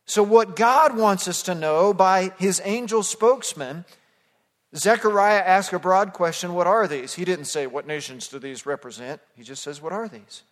So, 0.08 0.22
what 0.22 0.56
God 0.56 0.96
wants 0.96 1.28
us 1.28 1.42
to 1.42 1.54
know 1.54 1.92
by 1.92 2.32
his 2.38 2.62
angel 2.64 3.02
spokesman, 3.02 3.84
Zechariah 4.74 5.42
asked 5.44 5.74
a 5.74 5.78
broad 5.78 6.14
question 6.14 6.54
What 6.54 6.66
are 6.66 6.88
these? 6.88 7.12
He 7.12 7.26
didn't 7.26 7.44
say, 7.44 7.66
What 7.66 7.86
nations 7.86 8.26
do 8.26 8.38
these 8.38 8.64
represent? 8.64 9.20
He 9.36 9.42
just 9.42 9.62
says, 9.62 9.82
What 9.82 9.92
are 9.92 10.08
these? 10.08 10.44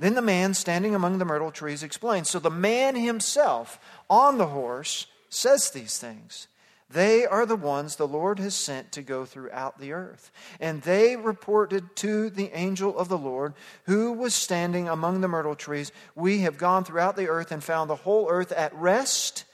Then 0.00 0.14
the 0.14 0.22
man 0.22 0.54
standing 0.54 0.92
among 0.92 1.18
the 1.18 1.24
myrtle 1.24 1.52
trees 1.52 1.84
explains. 1.84 2.28
So, 2.28 2.40
the 2.40 2.50
man 2.50 2.96
himself 2.96 3.78
on 4.10 4.38
the 4.38 4.48
horse 4.48 5.06
says 5.30 5.70
these 5.70 5.98
things. 5.98 6.48
They 6.88 7.26
are 7.26 7.46
the 7.46 7.56
ones 7.56 7.96
the 7.96 8.06
Lord 8.06 8.38
has 8.38 8.54
sent 8.54 8.92
to 8.92 9.02
go 9.02 9.24
throughout 9.24 9.80
the 9.80 9.92
earth. 9.92 10.30
And 10.60 10.82
they 10.82 11.16
reported 11.16 11.96
to 11.96 12.30
the 12.30 12.50
angel 12.56 12.96
of 12.96 13.08
the 13.08 13.18
Lord, 13.18 13.54
who 13.84 14.12
was 14.12 14.34
standing 14.34 14.88
among 14.88 15.20
the 15.20 15.28
myrtle 15.28 15.56
trees 15.56 15.90
We 16.14 16.40
have 16.40 16.58
gone 16.58 16.84
throughout 16.84 17.16
the 17.16 17.28
earth 17.28 17.50
and 17.50 17.62
found 17.62 17.90
the 17.90 17.96
whole 17.96 18.28
earth 18.30 18.52
at 18.52 18.74
rest 18.74 19.44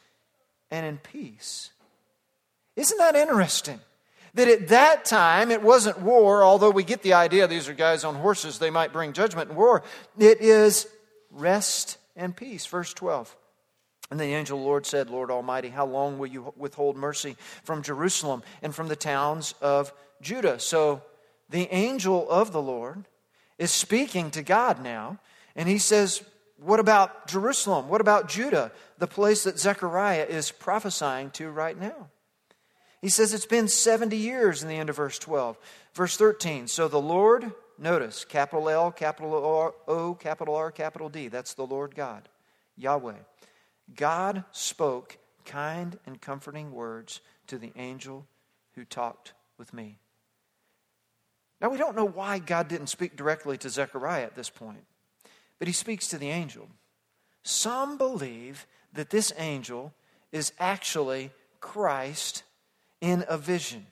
and 0.70 0.84
in 0.84 0.98
peace. 0.98 1.70
Isn't 2.76 2.98
that 2.98 3.16
interesting? 3.16 3.80
That 4.34 4.48
at 4.48 4.68
that 4.68 5.04
time 5.04 5.50
it 5.50 5.62
wasn't 5.62 6.00
war, 6.00 6.42
although 6.42 6.70
we 6.70 6.84
get 6.84 7.02
the 7.02 7.14
idea 7.14 7.46
these 7.46 7.68
are 7.68 7.74
guys 7.74 8.04
on 8.04 8.14
horses, 8.14 8.58
they 8.58 8.70
might 8.70 8.92
bring 8.92 9.12
judgment 9.12 9.48
and 9.48 9.58
war. 9.58 9.82
It 10.18 10.40
is 10.40 10.86
rest 11.30 11.98
and 12.14 12.36
peace. 12.36 12.66
Verse 12.66 12.92
12. 12.94 13.34
And 14.12 14.20
the 14.20 14.34
angel 14.34 14.58
the 14.58 14.64
Lord 14.66 14.84
said, 14.84 15.08
Lord 15.08 15.30
Almighty, 15.30 15.70
how 15.70 15.86
long 15.86 16.18
will 16.18 16.26
you 16.26 16.52
withhold 16.54 16.98
mercy 16.98 17.34
from 17.64 17.82
Jerusalem 17.82 18.42
and 18.60 18.74
from 18.74 18.88
the 18.88 18.94
towns 18.94 19.54
of 19.62 19.90
Judah? 20.20 20.60
So 20.60 21.00
the 21.48 21.66
angel 21.72 22.30
of 22.30 22.52
the 22.52 22.60
Lord 22.60 23.06
is 23.56 23.70
speaking 23.70 24.30
to 24.32 24.42
God 24.42 24.84
now, 24.84 25.18
and 25.56 25.66
he 25.66 25.78
says, 25.78 26.22
What 26.58 26.78
about 26.78 27.26
Jerusalem? 27.26 27.88
What 27.88 28.02
about 28.02 28.28
Judah, 28.28 28.70
the 28.98 29.06
place 29.06 29.44
that 29.44 29.58
Zechariah 29.58 30.26
is 30.28 30.50
prophesying 30.50 31.30
to 31.30 31.48
right 31.48 31.80
now? 31.80 32.10
He 33.00 33.08
says 33.08 33.32
it's 33.32 33.46
been 33.46 33.66
70 33.66 34.14
years 34.14 34.62
in 34.62 34.68
the 34.68 34.76
end 34.76 34.90
of 34.90 34.96
verse 34.96 35.18
12. 35.18 35.56
Verse 35.94 36.18
13, 36.18 36.68
so 36.68 36.86
the 36.86 37.00
Lord, 37.00 37.50
notice, 37.78 38.26
capital 38.26 38.68
L, 38.68 38.92
capital 38.92 39.74
O, 39.88 40.14
capital 40.20 40.54
R, 40.54 40.70
capital 40.70 41.08
D, 41.08 41.28
that's 41.28 41.54
the 41.54 41.66
Lord 41.66 41.94
God, 41.94 42.28
Yahweh 42.76 43.14
God 43.96 44.44
spoke 44.52 45.18
kind 45.44 45.98
and 46.06 46.20
comforting 46.20 46.72
words 46.72 47.20
to 47.48 47.58
the 47.58 47.72
angel 47.76 48.26
who 48.74 48.84
talked 48.84 49.32
with 49.58 49.72
me. 49.74 49.98
Now, 51.60 51.70
we 51.70 51.78
don't 51.78 51.96
know 51.96 52.04
why 52.04 52.38
God 52.38 52.68
didn't 52.68 52.88
speak 52.88 53.16
directly 53.16 53.56
to 53.58 53.70
Zechariah 53.70 54.24
at 54.24 54.34
this 54.34 54.50
point, 54.50 54.84
but 55.58 55.68
he 55.68 55.74
speaks 55.74 56.08
to 56.08 56.18
the 56.18 56.30
angel. 56.30 56.68
Some 57.44 57.96
believe 57.98 58.66
that 58.92 59.10
this 59.10 59.32
angel 59.38 59.92
is 60.32 60.52
actually 60.58 61.30
Christ 61.60 62.42
in 63.00 63.24
a 63.28 63.38
vision. 63.38 63.86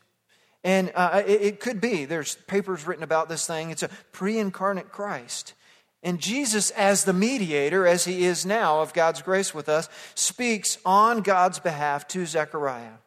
And 0.62 0.92
uh, 0.94 1.22
it, 1.26 1.42
it 1.42 1.60
could 1.60 1.80
be, 1.80 2.04
there's 2.04 2.34
papers 2.46 2.86
written 2.86 3.04
about 3.04 3.28
this 3.28 3.46
thing. 3.46 3.70
It's 3.70 3.82
a 3.82 3.90
pre 4.12 4.38
incarnate 4.38 4.90
Christ. 4.90 5.54
And 6.02 6.18
Jesus, 6.18 6.70
as 6.70 7.04
the 7.04 7.12
mediator, 7.12 7.86
as 7.86 8.04
he 8.04 8.24
is 8.24 8.46
now 8.46 8.80
of 8.80 8.94
God's 8.94 9.20
grace 9.20 9.54
with 9.54 9.68
us, 9.68 9.88
speaks 10.14 10.78
on 10.84 11.20
God's 11.20 11.58
behalf 11.58 12.08
to 12.08 12.24
Zechariah. 12.24 12.98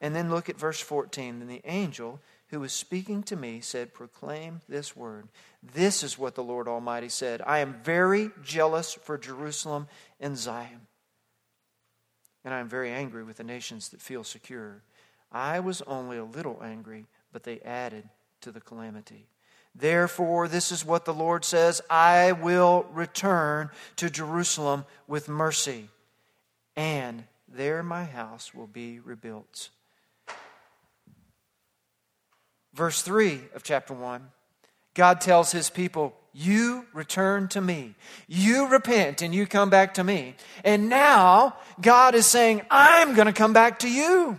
And 0.00 0.14
then 0.14 0.28
look 0.28 0.50
at 0.50 0.58
verse 0.58 0.80
14. 0.80 1.38
Then 1.38 1.48
the 1.48 1.62
angel 1.64 2.20
who 2.48 2.60
was 2.60 2.72
speaking 2.72 3.22
to 3.24 3.36
me 3.36 3.60
said, 3.60 3.94
Proclaim 3.94 4.60
this 4.68 4.94
word. 4.94 5.28
This 5.62 6.02
is 6.02 6.18
what 6.18 6.34
the 6.34 6.44
Lord 6.44 6.68
Almighty 6.68 7.08
said 7.08 7.40
I 7.46 7.60
am 7.60 7.80
very 7.82 8.30
jealous 8.42 8.92
for 8.92 9.16
Jerusalem 9.16 9.88
and 10.20 10.36
Zion. 10.36 10.82
And 12.44 12.52
I 12.52 12.60
am 12.60 12.68
very 12.68 12.90
angry 12.90 13.24
with 13.24 13.38
the 13.38 13.44
nations 13.44 13.88
that 13.88 14.02
feel 14.02 14.24
secure. 14.24 14.82
I 15.32 15.60
was 15.60 15.80
only 15.82 16.18
a 16.18 16.24
little 16.24 16.60
angry, 16.62 17.06
but 17.32 17.44
they 17.44 17.60
added 17.60 18.08
to 18.42 18.52
the 18.52 18.60
calamity. 18.60 19.26
Therefore, 19.74 20.46
this 20.46 20.70
is 20.70 20.84
what 20.84 21.04
the 21.04 21.14
Lord 21.14 21.44
says 21.44 21.82
I 21.90 22.32
will 22.32 22.86
return 22.92 23.70
to 23.96 24.08
Jerusalem 24.08 24.84
with 25.08 25.28
mercy, 25.28 25.88
and 26.76 27.24
there 27.48 27.82
my 27.82 28.04
house 28.04 28.54
will 28.54 28.66
be 28.66 29.00
rebuilt. 29.00 29.70
Verse 32.72 33.02
3 33.02 33.40
of 33.54 33.62
chapter 33.62 33.94
1 33.94 34.28
God 34.94 35.20
tells 35.20 35.50
his 35.50 35.70
people, 35.70 36.14
You 36.32 36.86
return 36.92 37.48
to 37.48 37.60
me. 37.60 37.96
You 38.28 38.68
repent 38.68 39.22
and 39.22 39.34
you 39.34 39.46
come 39.46 39.70
back 39.70 39.94
to 39.94 40.04
me. 40.04 40.36
And 40.64 40.88
now 40.88 41.56
God 41.80 42.14
is 42.14 42.26
saying, 42.26 42.62
I'm 42.70 43.14
going 43.14 43.26
to 43.26 43.32
come 43.32 43.52
back 43.52 43.80
to 43.80 43.90
you. 43.90 44.38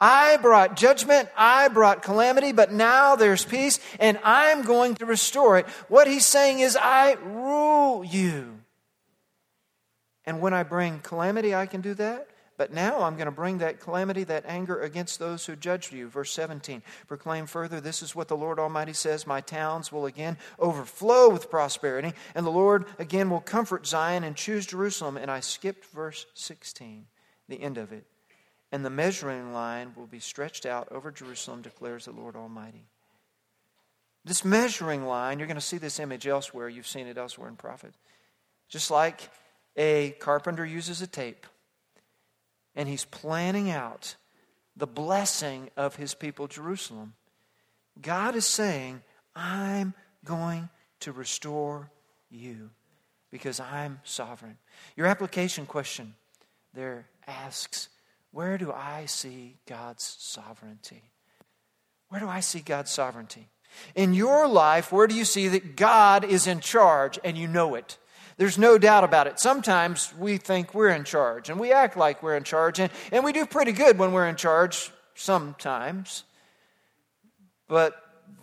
I 0.00 0.36
brought 0.38 0.76
judgment, 0.76 1.28
I 1.36 1.68
brought 1.68 2.02
calamity, 2.02 2.52
but 2.52 2.72
now 2.72 3.16
there's 3.16 3.44
peace, 3.44 3.78
and 4.00 4.18
I'm 4.24 4.62
going 4.62 4.96
to 4.96 5.06
restore 5.06 5.58
it. 5.58 5.66
What 5.88 6.06
he's 6.06 6.26
saying 6.26 6.60
is, 6.60 6.76
I 6.76 7.14
rule 7.22 8.04
you. 8.04 8.60
And 10.26 10.40
when 10.40 10.52
I 10.52 10.62
bring 10.62 11.00
calamity, 11.00 11.54
I 11.54 11.66
can 11.66 11.80
do 11.80 11.94
that. 11.94 12.28
But 12.56 12.72
now 12.72 13.02
I'm 13.02 13.16
going 13.16 13.26
to 13.26 13.32
bring 13.32 13.58
that 13.58 13.80
calamity, 13.80 14.22
that 14.24 14.44
anger 14.46 14.80
against 14.80 15.18
those 15.18 15.44
who 15.44 15.56
judged 15.56 15.92
you. 15.92 16.08
Verse 16.08 16.30
17 16.32 16.82
Proclaim 17.08 17.46
further, 17.46 17.80
this 17.80 18.00
is 18.00 18.14
what 18.14 18.28
the 18.28 18.36
Lord 18.36 18.60
Almighty 18.60 18.92
says 18.92 19.26
My 19.26 19.40
towns 19.40 19.90
will 19.90 20.06
again 20.06 20.38
overflow 20.58 21.28
with 21.28 21.50
prosperity, 21.50 22.12
and 22.34 22.46
the 22.46 22.50
Lord 22.50 22.86
again 22.98 23.28
will 23.28 23.40
comfort 23.40 23.86
Zion 23.86 24.22
and 24.22 24.36
choose 24.36 24.66
Jerusalem. 24.66 25.16
And 25.16 25.30
I 25.30 25.40
skipped 25.40 25.84
verse 25.86 26.26
16, 26.34 27.06
the 27.48 27.60
end 27.60 27.76
of 27.76 27.92
it 27.92 28.06
and 28.72 28.84
the 28.84 28.90
measuring 28.90 29.52
line 29.52 29.92
will 29.96 30.06
be 30.06 30.20
stretched 30.20 30.66
out 30.66 30.88
over 30.90 31.10
Jerusalem, 31.10 31.62
declares 31.62 32.04
the 32.04 32.12
Lord 32.12 32.36
Almighty. 32.36 32.86
This 34.24 34.44
measuring 34.44 35.04
line, 35.04 35.38
you're 35.38 35.48
going 35.48 35.56
to 35.56 35.60
see 35.60 35.78
this 35.78 36.00
image 36.00 36.26
elsewhere. 36.26 36.68
You've 36.68 36.86
seen 36.86 37.06
it 37.06 37.18
elsewhere 37.18 37.48
in 37.48 37.56
prophet. 37.56 37.94
Just 38.68 38.90
like 38.90 39.28
a 39.76 40.10
carpenter 40.18 40.64
uses 40.64 41.02
a 41.02 41.06
tape, 41.06 41.46
and 42.74 42.88
he's 42.88 43.04
planning 43.04 43.70
out 43.70 44.16
the 44.76 44.86
blessing 44.86 45.70
of 45.76 45.96
his 45.96 46.14
people, 46.14 46.48
Jerusalem. 46.48 47.14
God 48.00 48.34
is 48.34 48.46
saying, 48.46 49.02
I'm 49.36 49.94
going 50.24 50.68
to 51.00 51.12
restore 51.12 51.90
you 52.30 52.70
because 53.30 53.60
I'm 53.60 54.00
sovereign. 54.04 54.56
Your 54.96 55.06
application 55.06 55.66
question 55.66 56.14
there 56.72 57.06
asks, 57.26 57.88
where 58.34 58.58
do 58.58 58.72
I 58.72 59.06
see 59.06 59.58
God's 59.64 60.16
sovereignty? 60.18 61.02
Where 62.08 62.20
do 62.20 62.28
I 62.28 62.40
see 62.40 62.58
God's 62.58 62.90
sovereignty? 62.90 63.46
In 63.94 64.12
your 64.12 64.48
life, 64.48 64.90
where 64.90 65.06
do 65.06 65.14
you 65.14 65.24
see 65.24 65.46
that 65.48 65.76
God 65.76 66.24
is 66.24 66.48
in 66.48 66.58
charge 66.58 67.16
and 67.22 67.38
you 67.38 67.46
know 67.46 67.76
it? 67.76 67.96
There's 68.36 68.58
no 68.58 68.76
doubt 68.76 69.04
about 69.04 69.28
it. 69.28 69.38
Sometimes 69.38 70.12
we 70.18 70.38
think 70.38 70.74
we're 70.74 70.88
in 70.88 71.04
charge 71.04 71.48
and 71.48 71.60
we 71.60 71.72
act 71.72 71.96
like 71.96 72.24
we're 72.24 72.36
in 72.36 72.42
charge, 72.42 72.80
and, 72.80 72.90
and 73.12 73.22
we 73.22 73.32
do 73.32 73.46
pretty 73.46 73.70
good 73.70 73.98
when 73.98 74.10
we're 74.12 74.26
in 74.26 74.34
charge 74.34 74.90
sometimes. 75.14 76.24
But 77.68 77.94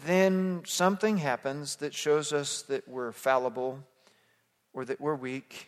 then 0.05 0.63
something 0.65 1.17
happens 1.17 1.75
that 1.77 1.93
shows 1.93 2.31
us 2.31 2.61
that 2.63 2.87
we're 2.87 3.11
fallible 3.11 3.83
or 4.71 4.85
that 4.85 5.01
we're 5.01 5.15
weak 5.15 5.67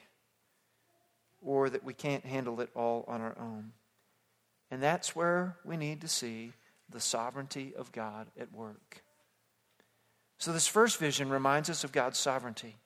or 1.42 1.70
that 1.70 1.84
we 1.84 1.94
can't 1.94 2.24
handle 2.25 2.62
it 2.62 2.70
all 2.74 3.03
on 3.10 3.20
our 3.20 3.36
own. 3.38 3.74
And 4.74 4.82
that's 4.82 5.15
where 5.15 5.56
we 5.63 5.77
need 5.77 6.01
to 6.01 6.08
see 6.08 6.51
the 6.89 7.00
sovereignty 7.00 7.75
of 7.77 7.92
God 7.92 8.25
at 8.39 8.51
work. 8.51 9.03
So, 10.39 10.51
this 10.51 10.65
first 10.65 10.98
vision 10.98 11.30
reminds 11.30 11.70
us 11.70 11.84
of 11.84 11.92
God's 11.92 12.18
sovereignty. 12.18 12.77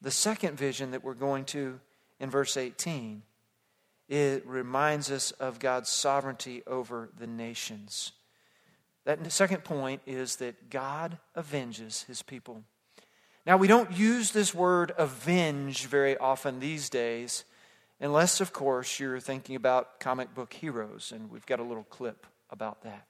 The 0.00 0.12
second 0.12 0.56
vision 0.56 0.92
that 0.92 1.02
we're 1.02 1.14
going 1.14 1.44
to 1.46 1.80
in 2.20 2.30
verse 2.30 2.56
18, 2.56 3.22
it 4.08 4.46
reminds 4.46 5.10
us 5.10 5.32
of 5.32 5.58
God's 5.58 5.88
sovereignty 5.88 6.62
over 6.64 7.10
the 7.18 7.26
nations. 7.26 8.12
That 9.04 9.32
second 9.32 9.64
point 9.64 10.02
is 10.06 10.36
that 10.36 10.70
God 10.70 11.18
avenges 11.34 12.04
his 12.04 12.22
people. 12.22 12.62
Now, 13.44 13.56
we 13.56 13.66
don't 13.66 13.90
use 13.90 14.30
this 14.30 14.54
word 14.54 14.92
avenge 14.96 15.86
very 15.86 16.16
often 16.16 16.60
these 16.60 16.88
days. 16.88 17.44
Unless, 17.98 18.40
of 18.40 18.52
course, 18.52 19.00
you're 19.00 19.20
thinking 19.20 19.56
about 19.56 20.00
comic 20.00 20.34
book 20.34 20.52
heroes, 20.52 21.12
and 21.12 21.30
we've 21.30 21.46
got 21.46 21.60
a 21.60 21.62
little 21.62 21.84
clip 21.84 22.26
about 22.50 22.82
that. 22.82 23.06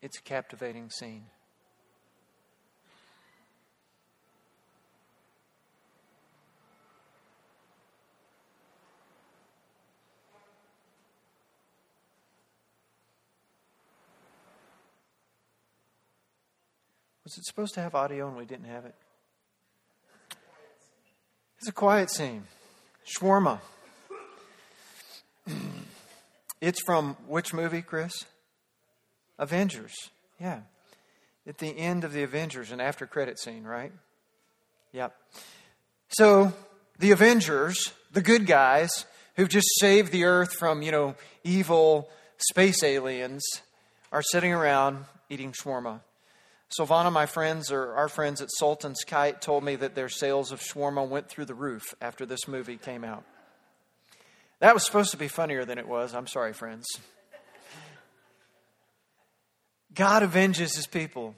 It's 0.00 0.18
a 0.18 0.22
captivating 0.22 0.90
scene. 0.90 1.26
Was 17.32 17.38
it 17.38 17.46
supposed 17.46 17.72
to 17.74 17.80
have 17.80 17.94
audio 17.94 18.28
and 18.28 18.36
we 18.36 18.44
didn't 18.44 18.66
have 18.66 18.84
it? 18.84 18.94
It's 21.56 21.66
a 21.66 21.72
quiet 21.72 22.10
scene. 22.10 22.42
Shawarma. 23.06 23.60
It's 26.60 26.80
from 26.80 27.16
which 27.26 27.52
movie, 27.52 27.80
Chris? 27.82 28.12
Avengers. 29.36 29.94
Yeah. 30.38 30.60
At 31.44 31.58
the 31.58 31.76
end 31.76 32.04
of 32.04 32.12
the 32.12 32.22
Avengers, 32.22 32.70
an 32.70 32.80
after 32.80 33.04
credit 33.04 33.40
scene, 33.40 33.64
right? 33.64 33.90
Yep. 34.92 35.16
So, 36.10 36.52
the 37.00 37.10
Avengers, 37.10 37.94
the 38.12 38.22
good 38.22 38.46
guys 38.46 39.06
who've 39.34 39.48
just 39.48 39.66
saved 39.80 40.12
the 40.12 40.22
earth 40.22 40.52
from, 40.52 40.82
you 40.82 40.92
know, 40.92 41.16
evil 41.42 42.08
space 42.36 42.84
aliens, 42.84 43.42
are 44.12 44.22
sitting 44.22 44.52
around 44.52 45.06
eating 45.30 45.50
shawarma. 45.50 45.98
Silvana, 46.78 47.12
my 47.12 47.26
friends, 47.26 47.70
or 47.70 47.94
our 47.94 48.08
friends 48.08 48.40
at 48.40 48.48
Sultan's 48.58 49.04
Kite, 49.04 49.40
told 49.40 49.62
me 49.62 49.76
that 49.76 49.94
their 49.94 50.08
sales 50.08 50.52
of 50.52 50.60
shawarma 50.60 51.06
went 51.06 51.28
through 51.28 51.44
the 51.44 51.54
roof 51.54 51.94
after 52.00 52.24
this 52.24 52.48
movie 52.48 52.76
came 52.76 53.04
out. 53.04 53.24
That 54.60 54.74
was 54.74 54.84
supposed 54.86 55.10
to 55.10 55.16
be 55.16 55.28
funnier 55.28 55.64
than 55.64 55.78
it 55.78 55.88
was. 55.88 56.14
I'm 56.14 56.26
sorry, 56.26 56.52
friends. 56.52 56.86
God 59.94 60.22
avenges 60.22 60.74
his 60.74 60.86
people. 60.86 61.34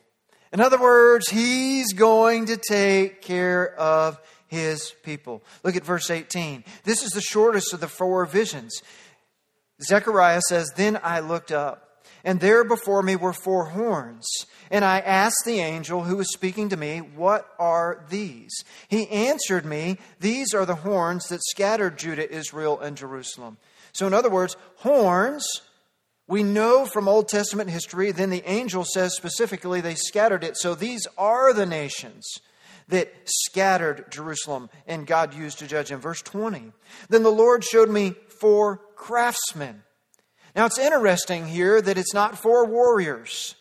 In 0.52 0.60
other 0.60 0.78
words, 0.78 1.28
he's 1.30 1.92
going 1.94 2.46
to 2.46 2.56
take 2.56 3.22
care 3.22 3.74
of 3.74 4.20
his 4.46 4.94
people. 5.02 5.42
Look 5.64 5.74
at 5.74 5.84
verse 5.84 6.10
18. 6.10 6.62
This 6.84 7.02
is 7.02 7.10
the 7.10 7.20
shortest 7.20 7.72
of 7.72 7.80
the 7.80 7.88
four 7.88 8.24
visions. 8.26 8.80
Zechariah 9.82 10.42
says, 10.48 10.70
Then 10.76 11.00
I 11.02 11.20
looked 11.20 11.50
up, 11.50 11.88
and 12.24 12.40
there 12.40 12.64
before 12.64 13.02
me 13.02 13.16
were 13.16 13.32
four 13.32 13.66
horns. 13.66 14.26
And 14.70 14.84
I 14.84 15.00
asked 15.00 15.42
the 15.44 15.60
angel 15.60 16.04
who 16.04 16.16
was 16.16 16.32
speaking 16.32 16.70
to 16.70 16.76
me, 16.76 16.98
What 16.98 17.48
are 17.58 18.04
these? 18.08 18.64
He 18.88 19.08
answered 19.08 19.64
me, 19.64 19.98
These 20.20 20.54
are 20.54 20.66
the 20.66 20.76
horns 20.76 21.28
that 21.28 21.44
scattered 21.44 21.98
Judah, 21.98 22.30
Israel, 22.30 22.80
and 22.80 22.96
Jerusalem. 22.96 23.58
So, 23.92 24.06
in 24.06 24.14
other 24.14 24.30
words, 24.30 24.56
horns, 24.76 25.62
we 26.26 26.42
know 26.42 26.86
from 26.86 27.08
Old 27.08 27.28
Testament 27.28 27.70
history, 27.70 28.10
then 28.10 28.30
the 28.30 28.48
angel 28.48 28.84
says 28.84 29.14
specifically 29.14 29.80
they 29.80 29.94
scattered 29.94 30.42
it. 30.42 30.56
So, 30.56 30.74
these 30.74 31.06
are 31.18 31.52
the 31.52 31.66
nations 31.66 32.24
that 32.88 33.12
scattered 33.24 34.10
Jerusalem 34.10 34.70
and 34.86 35.06
God 35.06 35.34
used 35.34 35.58
to 35.60 35.66
judge 35.66 35.90
in 35.90 35.98
verse 35.98 36.22
20. 36.22 36.72
Then 37.08 37.22
the 37.22 37.30
Lord 37.30 37.64
showed 37.64 37.90
me 37.90 38.14
four 38.40 38.80
craftsmen. 38.94 39.82
Now, 40.54 40.66
it's 40.66 40.78
interesting 40.78 41.46
here 41.46 41.82
that 41.82 41.98
it's 41.98 42.14
not 42.14 42.38
for 42.38 42.64
warriors. 42.64 43.56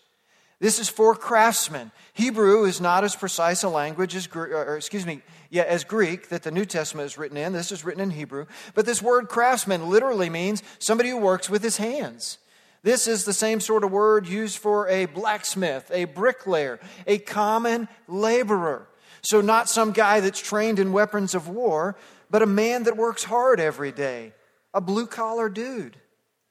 This 0.60 0.80
is 0.80 0.88
for 0.88 1.16
craftsmen. 1.16 1.92
Hebrew 2.14 2.66
is 2.66 2.80
not 2.80 3.04
as 3.04 3.16
precise 3.16 3.64
a 3.64 3.70
language 3.70 4.16
as, 4.16 4.30
or 4.34 4.78
excuse 4.78 5.06
me, 5.06 5.22
yeah, 5.50 5.64
as 5.64 5.84
Greek 5.84 6.30
that 6.30 6.44
the 6.44 6.52
New 6.52 6.66
Testament 6.66 7.08
is 7.08 7.18
written 7.18 7.36
in. 7.36 7.52
This 7.52 7.72
is 7.72 7.84
written 7.84 8.02
in 8.02 8.12
Hebrew. 8.12 8.46
But 8.76 8.86
this 8.86 9.02
word 9.02 9.28
craftsman 9.28 9.90
literally 9.90 10.30
means 10.30 10.64
somebody 10.80 11.10
who 11.10 11.18
works 11.18 11.50
with 11.50 11.64
his 11.64 11.78
hands. 11.78 12.38
This 12.84 13.08
is 13.08 13.26
the 13.26 13.34
same 13.34 13.60
sort 13.60 13.84
of 13.84 13.92
word 13.92 14.28
used 14.28 14.58
for 14.58 14.88
a 14.88 15.06
blacksmith, 15.06 15.90
a 15.92 16.06
bricklayer, 16.06 16.80
a 17.08 17.18
common 17.18 17.88
laborer. 18.08 18.88
So, 19.22 19.42
not 19.42 19.70
some 19.70 19.94
guy 19.94 20.20
that's 20.20 20.42
trained 20.42 20.80
in 20.80 20.92
weapons 20.92 21.34
of 21.34 21.48
war, 21.48 21.96
but 22.30 22.42
a 22.42 22.46
man 22.46 22.84
that 22.84 22.98
works 22.98 23.24
hard 23.24 23.60
every 23.60 23.94
day, 23.94 24.34
a 24.74 24.82
blue 24.82 25.08
collar 25.08 25.50
dude. 25.50 25.98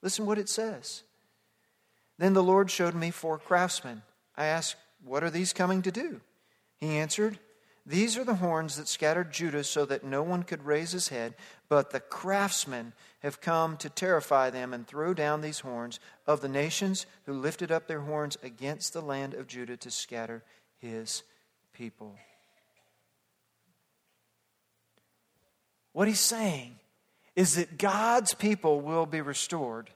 Listen 0.03 0.27
what 0.27 0.39
it 0.39 0.49
says. 0.49 1.05
Then 2.19 2.35
the 2.35 2.43
Lord 2.43 2.71
showed 2.71 2.95
me 2.95 3.11
four 3.11 3.39
craftsmen. 3.39 4.03
I 4.37 4.47
asked, 4.47 4.77
What 5.03 5.23
are 5.23 5.31
these 5.31 5.53
coming 5.53 5.83
to 5.83 5.93
do? 5.93 6.21
He 6.79 6.99
answered, 6.99 7.39
These 7.87 8.17
are 8.17 8.25
the 8.25 8.37
horns 8.37 8.77
that 8.77 8.89
scattered 8.89 9.33
Judah 9.33 9.65
so 9.65 9.85
that 9.87 10.05
no 10.05 10.23
one 10.23 10.43
could 10.43 10.65
raise 10.65 10.93
his 10.93 11.09
head, 11.09 11.35
but 11.69 11.91
the 11.91 12.01
craftsmen 12.01 12.93
have 13.21 13.41
come 13.41 13.77
to 13.79 13.89
terrify 13.89 14.51
them 14.51 14.75
and 14.75 14.87
throw 14.87 15.15
down 15.15 15.41
these 15.41 15.61
horns 15.61 16.01
of 16.27 16.41
the 16.41 16.49
nations 16.49 17.07
who 17.25 17.33
lifted 17.33 17.71
up 17.71 17.87
their 17.87 18.01
horns 18.01 18.37
against 18.43 18.93
the 18.93 19.01
land 19.01 19.35
of 19.35 19.47
Judah 19.47 19.77
to 19.77 19.91
scatter 19.91 20.43
his 20.79 21.23
people. 21.73 22.17
What 25.93 26.09
he's 26.09 26.21
saying 26.21 26.77
is 27.35 27.57
that 27.57 27.79
God's 27.79 28.35
people 28.35 28.81
will 28.81 29.07
be 29.07 29.21
restored 29.21 29.91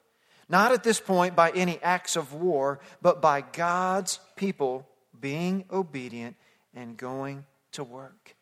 not 0.48 0.72
at 0.72 0.84
this 0.84 1.00
point 1.00 1.34
by 1.34 1.50
any 1.50 1.80
acts 1.82 2.16
of 2.16 2.32
war, 2.32 2.78
but 3.02 3.20
by 3.20 3.40
God's 3.40 4.20
people 4.36 4.86
being 5.18 5.64
obedient 5.72 6.36
and 6.74 6.96
going 6.96 7.44
to 7.72 7.82
work. 7.82 8.36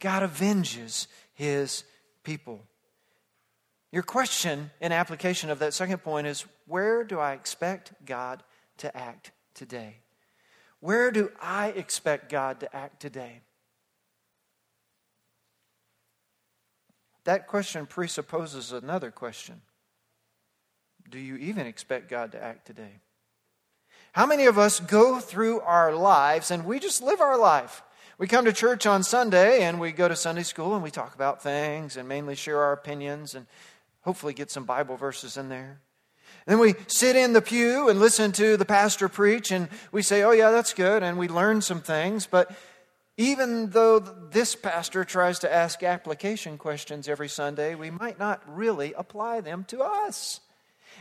God 0.00 0.22
avenges 0.22 1.06
his 1.34 1.84
people. 2.24 2.60
Your 3.92 4.02
question 4.02 4.70
in 4.80 4.92
application 4.92 5.50
of 5.50 5.60
that 5.60 5.72
second 5.72 5.98
point 5.98 6.26
is 6.26 6.44
where 6.66 7.04
do 7.04 7.18
I 7.20 7.32
expect 7.32 7.92
God 8.04 8.42
to 8.78 8.94
act 8.96 9.30
today? 9.54 9.98
Where 10.80 11.10
do 11.10 11.30
I 11.40 11.68
expect 11.68 12.28
God 12.28 12.60
to 12.60 12.76
act 12.76 13.00
today? 13.00 13.40
That 17.26 17.48
question 17.48 17.86
presupposes 17.86 18.72
another 18.72 19.10
question 19.10 19.60
do 21.08 21.18
you 21.20 21.36
even 21.36 21.66
expect 21.66 22.08
God 22.08 22.32
to 22.32 22.42
act 22.42 22.66
today? 22.66 23.00
How 24.12 24.26
many 24.26 24.46
of 24.46 24.58
us 24.58 24.80
go 24.80 25.20
through 25.20 25.60
our 25.60 25.94
lives 25.94 26.50
and 26.50 26.64
we 26.64 26.80
just 26.80 27.00
live 27.00 27.20
our 27.20 27.38
life? 27.38 27.82
We 28.18 28.26
come 28.26 28.44
to 28.46 28.52
church 28.52 28.86
on 28.86 29.04
Sunday 29.04 29.62
and 29.62 29.78
we 29.78 29.92
go 29.92 30.08
to 30.08 30.16
Sunday 30.16 30.42
school 30.42 30.74
and 30.74 30.82
we 30.82 30.90
talk 30.90 31.14
about 31.14 31.42
things 31.42 31.96
and 31.96 32.08
mainly 32.08 32.34
share 32.34 32.60
our 32.60 32.72
opinions 32.72 33.36
and 33.36 33.46
hopefully 34.00 34.34
get 34.34 34.50
some 34.50 34.64
Bible 34.64 34.96
verses 34.96 35.36
in 35.36 35.48
there. 35.48 35.80
Then 36.46 36.58
we 36.58 36.74
sit 36.88 37.14
in 37.14 37.34
the 37.34 37.42
pew 37.42 37.88
and 37.88 38.00
listen 38.00 38.32
to 38.32 38.56
the 38.56 38.64
pastor 38.64 39.08
preach 39.08 39.52
and 39.52 39.68
we 39.92 40.02
say, 40.02 40.22
oh, 40.22 40.32
yeah, 40.32 40.50
that's 40.50 40.72
good. 40.72 41.02
And 41.02 41.18
we 41.18 41.28
learn 41.28 41.60
some 41.60 41.80
things. 41.80 42.26
But 42.26 42.50
even 43.16 43.70
though 43.70 43.98
this 43.98 44.54
pastor 44.54 45.04
tries 45.04 45.38
to 45.38 45.52
ask 45.52 45.82
application 45.82 46.58
questions 46.58 47.08
every 47.08 47.28
Sunday, 47.28 47.74
we 47.74 47.90
might 47.90 48.18
not 48.18 48.42
really 48.46 48.92
apply 48.92 49.40
them 49.40 49.64
to 49.68 49.82
us. 49.82 50.40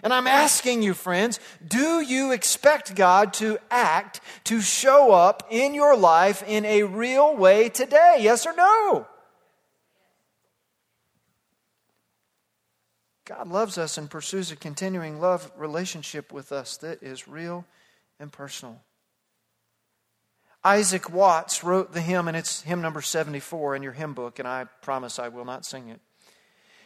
And 0.03 0.13
I'm 0.13 0.27
asking 0.27 0.81
you, 0.81 0.93
friends, 0.93 1.39
do 1.65 2.01
you 2.01 2.31
expect 2.31 2.95
God 2.95 3.33
to 3.33 3.57
act, 3.71 4.21
to 4.45 4.61
show 4.61 5.11
up 5.11 5.47
in 5.49 5.73
your 5.73 5.95
life 5.95 6.43
in 6.47 6.65
a 6.65 6.83
real 6.83 7.35
way 7.35 7.69
today? 7.69 8.17
Yes 8.19 8.45
or 8.45 8.53
no? 8.55 9.07
God 13.25 13.47
loves 13.47 13.77
us 13.77 13.97
and 13.97 14.09
pursues 14.09 14.51
a 14.51 14.55
continuing 14.55 15.19
love 15.19 15.51
relationship 15.57 16.31
with 16.31 16.51
us 16.51 16.77
that 16.77 17.01
is 17.01 17.27
real 17.27 17.65
and 18.19 18.31
personal. 18.31 18.79
Isaac 20.65 21.11
Watts 21.11 21.63
wrote 21.63 21.93
the 21.93 22.01
hymn, 22.01 22.27
and 22.27 22.35
it's 22.35 22.63
hymn 22.63 22.81
number 22.81 22.99
74 22.99 23.75
in 23.75 23.83
your 23.83 23.91
hymn 23.91 24.15
book, 24.15 24.39
and 24.39 24.47
I 24.47 24.65
promise 24.81 25.19
I 25.19 25.27
will 25.27 25.45
not 25.45 25.63
sing 25.63 25.89
it. 25.89 26.01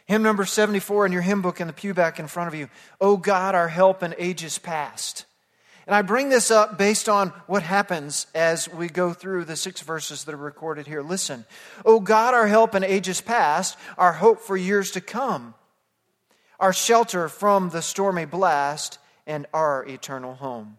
Hymn 0.04 0.22
number 0.22 0.44
74 0.44 1.06
in 1.06 1.12
your 1.12 1.22
hymn 1.22 1.40
book 1.40 1.62
in 1.62 1.66
the 1.66 1.72
pew 1.72 1.94
back 1.94 2.18
in 2.18 2.26
front 2.26 2.48
of 2.48 2.54
you. 2.54 2.68
Oh 3.00 3.16
God, 3.16 3.54
our 3.54 3.68
help 3.68 4.02
in 4.02 4.14
ages 4.18 4.58
past. 4.58 5.24
And 5.86 5.94
I 5.94 6.02
bring 6.02 6.28
this 6.28 6.50
up 6.50 6.76
based 6.76 7.08
on 7.08 7.30
what 7.46 7.62
happens 7.62 8.26
as 8.34 8.68
we 8.68 8.88
go 8.88 9.14
through 9.14 9.46
the 9.46 9.56
six 9.56 9.80
verses 9.80 10.24
that 10.24 10.34
are 10.34 10.38
recorded 10.38 10.86
here. 10.86 11.00
Listen. 11.00 11.46
Oh 11.84 12.00
God, 12.00 12.34
our 12.34 12.46
help 12.48 12.74
in 12.74 12.84
ages 12.84 13.22
past, 13.22 13.78
our 13.96 14.12
hope 14.12 14.40
for 14.40 14.58
years 14.58 14.90
to 14.90 15.00
come, 15.00 15.54
our 16.58 16.74
shelter 16.74 17.30
from 17.30 17.70
the 17.70 17.80
stormy 17.80 18.26
blast, 18.26 18.98
and 19.26 19.46
our 19.54 19.86
eternal 19.86 20.34
home. 20.34 20.76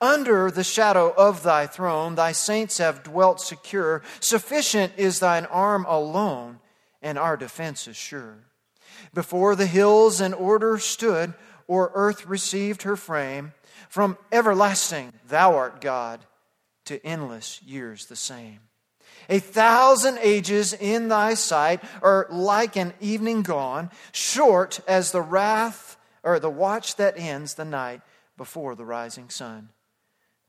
Under 0.00 0.50
the 0.50 0.62
shadow 0.62 1.12
of 1.16 1.42
thy 1.42 1.66
throne, 1.66 2.14
thy 2.14 2.30
saints 2.30 2.78
have 2.78 3.02
dwelt 3.02 3.40
secure. 3.40 4.02
Sufficient 4.20 4.92
is 4.96 5.18
thine 5.18 5.44
arm 5.46 5.84
alone, 5.88 6.60
and 7.02 7.18
our 7.18 7.36
defense 7.36 7.88
is 7.88 7.96
sure. 7.96 8.44
Before 9.12 9.56
the 9.56 9.66
hills 9.66 10.20
in 10.20 10.34
order 10.34 10.78
stood, 10.78 11.34
or 11.66 11.90
earth 11.94 12.26
received 12.26 12.82
her 12.82 12.96
frame, 12.96 13.52
from 13.88 14.16
everlasting 14.30 15.12
thou 15.28 15.56
art 15.56 15.80
God, 15.80 16.20
to 16.84 17.04
endless 17.04 17.60
years 17.62 18.06
the 18.06 18.16
same. 18.16 18.60
A 19.28 19.40
thousand 19.40 20.18
ages 20.22 20.72
in 20.72 21.08
thy 21.08 21.34
sight 21.34 21.82
are 22.02 22.26
like 22.30 22.76
an 22.76 22.94
evening 23.00 23.42
gone, 23.42 23.90
short 24.12 24.80
as 24.86 25.10
the 25.10 25.20
wrath 25.20 25.96
or 26.22 26.38
the 26.38 26.50
watch 26.50 26.96
that 26.96 27.18
ends 27.18 27.54
the 27.54 27.64
night 27.64 28.00
before 28.36 28.74
the 28.74 28.84
rising 28.84 29.28
sun. 29.28 29.70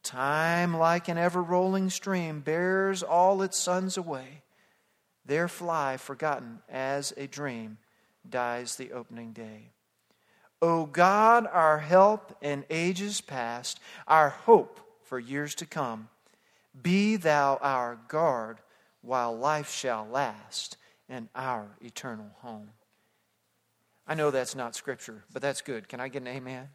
Time, 0.03 0.77
like 0.77 1.07
an 1.07 1.17
ever 1.17 1.41
rolling 1.41 1.89
stream, 1.89 2.41
bears 2.41 3.03
all 3.03 3.41
its 3.41 3.57
sons 3.57 3.97
away. 3.97 4.43
There 5.25 5.47
fly, 5.47 5.97
forgotten 5.97 6.59
as 6.69 7.13
a 7.17 7.27
dream, 7.27 7.77
dies 8.27 8.75
the 8.75 8.91
opening 8.93 9.31
day. 9.33 9.71
O 10.62 10.85
God, 10.85 11.47
our 11.51 11.79
help 11.79 12.35
in 12.41 12.65
ages 12.69 13.21
past, 13.21 13.79
our 14.07 14.29
hope 14.29 14.79
for 15.03 15.19
years 15.19 15.55
to 15.55 15.65
come, 15.65 16.09
Be 16.81 17.15
thou 17.15 17.57
our 17.62 17.99
guard 18.07 18.59
while 19.01 19.35
life 19.35 19.71
shall 19.71 20.05
last 20.07 20.77
and 21.07 21.29
our 21.35 21.67
eternal 21.81 22.29
home. 22.39 22.69
I 24.07 24.15
know 24.15 24.31
that's 24.31 24.55
not 24.55 24.75
scripture, 24.75 25.23
but 25.31 25.41
that's 25.41 25.62
good. 25.62 25.88
Can 25.88 25.99
I 25.99 26.07
get 26.07 26.23
an 26.23 26.27
amen? 26.27 26.69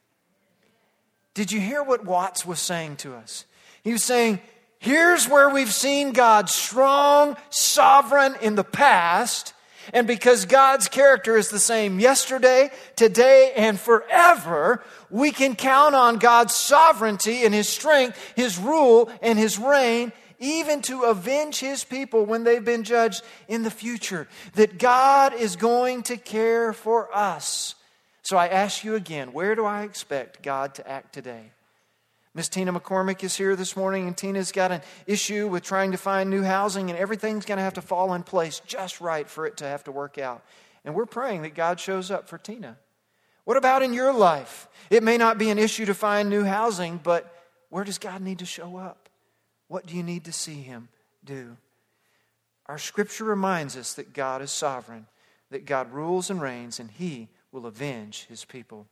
Did 1.35 1.51
you 1.51 1.61
hear 1.61 1.83
what 1.83 2.05
Watts 2.05 2.47
was 2.47 2.61
saying 2.61 2.97
to 2.99 3.15
us? 3.15 3.45
He 3.83 3.93
was 3.93 4.05
saying, 4.05 4.41
Here's 4.79 5.29
where 5.29 5.49
we've 5.49 5.73
seen 5.73 6.13
God 6.13 6.49
strong, 6.51 7.37
sovereign 7.51 8.37
in 8.43 8.55
the 8.55 8.65
past. 8.65 9.55
And 9.93 10.07
because 10.07 10.45
God's 10.47 10.89
character 10.89 11.37
is 11.37 11.49
the 11.49 11.59
same 11.59 12.01
yesterday, 12.01 12.71
today, 12.97 13.53
and 13.57 13.79
forever, 13.79 14.83
we 15.11 15.31
can 15.31 15.57
count 15.57 15.95
on 15.95 16.19
God's 16.19 16.55
sovereignty 16.55 17.45
and 17.45 17.55
His 17.55 17.69
strength, 17.69 18.19
His 18.37 18.59
rule, 18.59 19.11
and 19.23 19.39
His 19.39 19.59
reign, 19.59 20.13
even 20.39 20.83
to 20.83 21.05
avenge 21.05 21.61
His 21.61 21.83
people 21.83 22.25
when 22.25 22.45
they've 22.45 22.65
been 22.65 22.85
judged 22.85 23.23
in 23.49 23.63
the 23.63 23.71
future. 23.71 24.29
That 24.55 24.79
God 24.79 25.35
is 25.35 25.57
going 25.57 26.05
to 26.05 26.17
care 26.17 26.73
for 26.73 27.15
us. 27.15 27.75
So 28.25 28.39
I 28.39 28.49
ask 28.49 28.85
you 28.85 28.95
again, 28.95 29.35
where 29.35 29.55
do 29.55 29.67
I 29.67 29.83
expect 29.83 30.43
God 30.43 30.75
to 30.77 30.89
act 30.89 31.13
today? 31.13 31.53
Miss 32.33 32.49
Tina 32.49 32.73
McCormick 32.73 33.23
is 33.23 33.37
here 33.37 33.55
this 33.55 33.77
morning, 33.77 34.07
and 34.07 34.17
Tina's 34.17 34.51
got 34.51 34.73
an 34.73 34.81
issue 35.07 35.47
with 35.47 35.63
trying 35.63 35.93
to 35.93 35.99
find 35.99 36.31
new 36.31 36.43
housing, 36.43 36.89
and 36.89 36.99
everything's 36.99 37.45
going 37.45 37.59
to 37.59 37.63
have 37.63 37.75
to 37.75 37.83
fall 37.83 38.15
in 38.15 38.23
place 38.23 38.63
just 38.67 39.03
right 39.03 39.29
for 39.29 39.47
it 39.47 39.59
to 39.59 39.67
have 39.67 39.85
to 39.85 39.93
work 39.93 40.17
out. 40.17 40.43
And 40.87 40.95
we're 40.95 41.05
praying 41.05 41.43
that 41.43 41.55
God 41.55 41.79
shows 41.79 42.11
up 42.11 42.27
for 42.27 42.39
Tina. 42.39 42.79
What 43.45 43.59
about 43.59 43.83
in 43.83 43.93
your 43.93 44.13
life? 44.13 44.69
It 44.89 45.03
may 45.03 45.19
not 45.19 45.37
be 45.37 45.51
an 45.51 45.59
issue 45.59 45.85
to 45.85 45.95
find 45.95 46.31
new 46.31 46.45
housing, 46.45 46.99
but 47.03 47.31
where 47.69 47.85
does 47.85 47.99
God 47.99 48.23
need 48.23 48.39
to 48.39 48.47
show 48.47 48.79
up? 48.79 49.11
What 49.69 49.85
do 49.85 49.95
you 49.95 50.03
need 50.03 50.25
to 50.25 50.33
see 50.33 50.63
Him 50.63 50.89
do? 51.25 51.59
Our 52.67 52.79
scripture 52.79 53.25
reminds 53.25 53.77
us 53.77 53.93
that 53.95 54.15
God 54.15 54.41
is 54.41 54.51
sovereign, 54.51 55.07
that 55.51 55.67
God 55.67 55.93
rules 55.93 56.31
and 56.31 56.41
reigns, 56.41 56.81
and 56.81 56.91
He 56.91 57.29
will 57.55 57.67
avenge 57.67 58.27
His 58.29 58.45
people. 58.45 58.87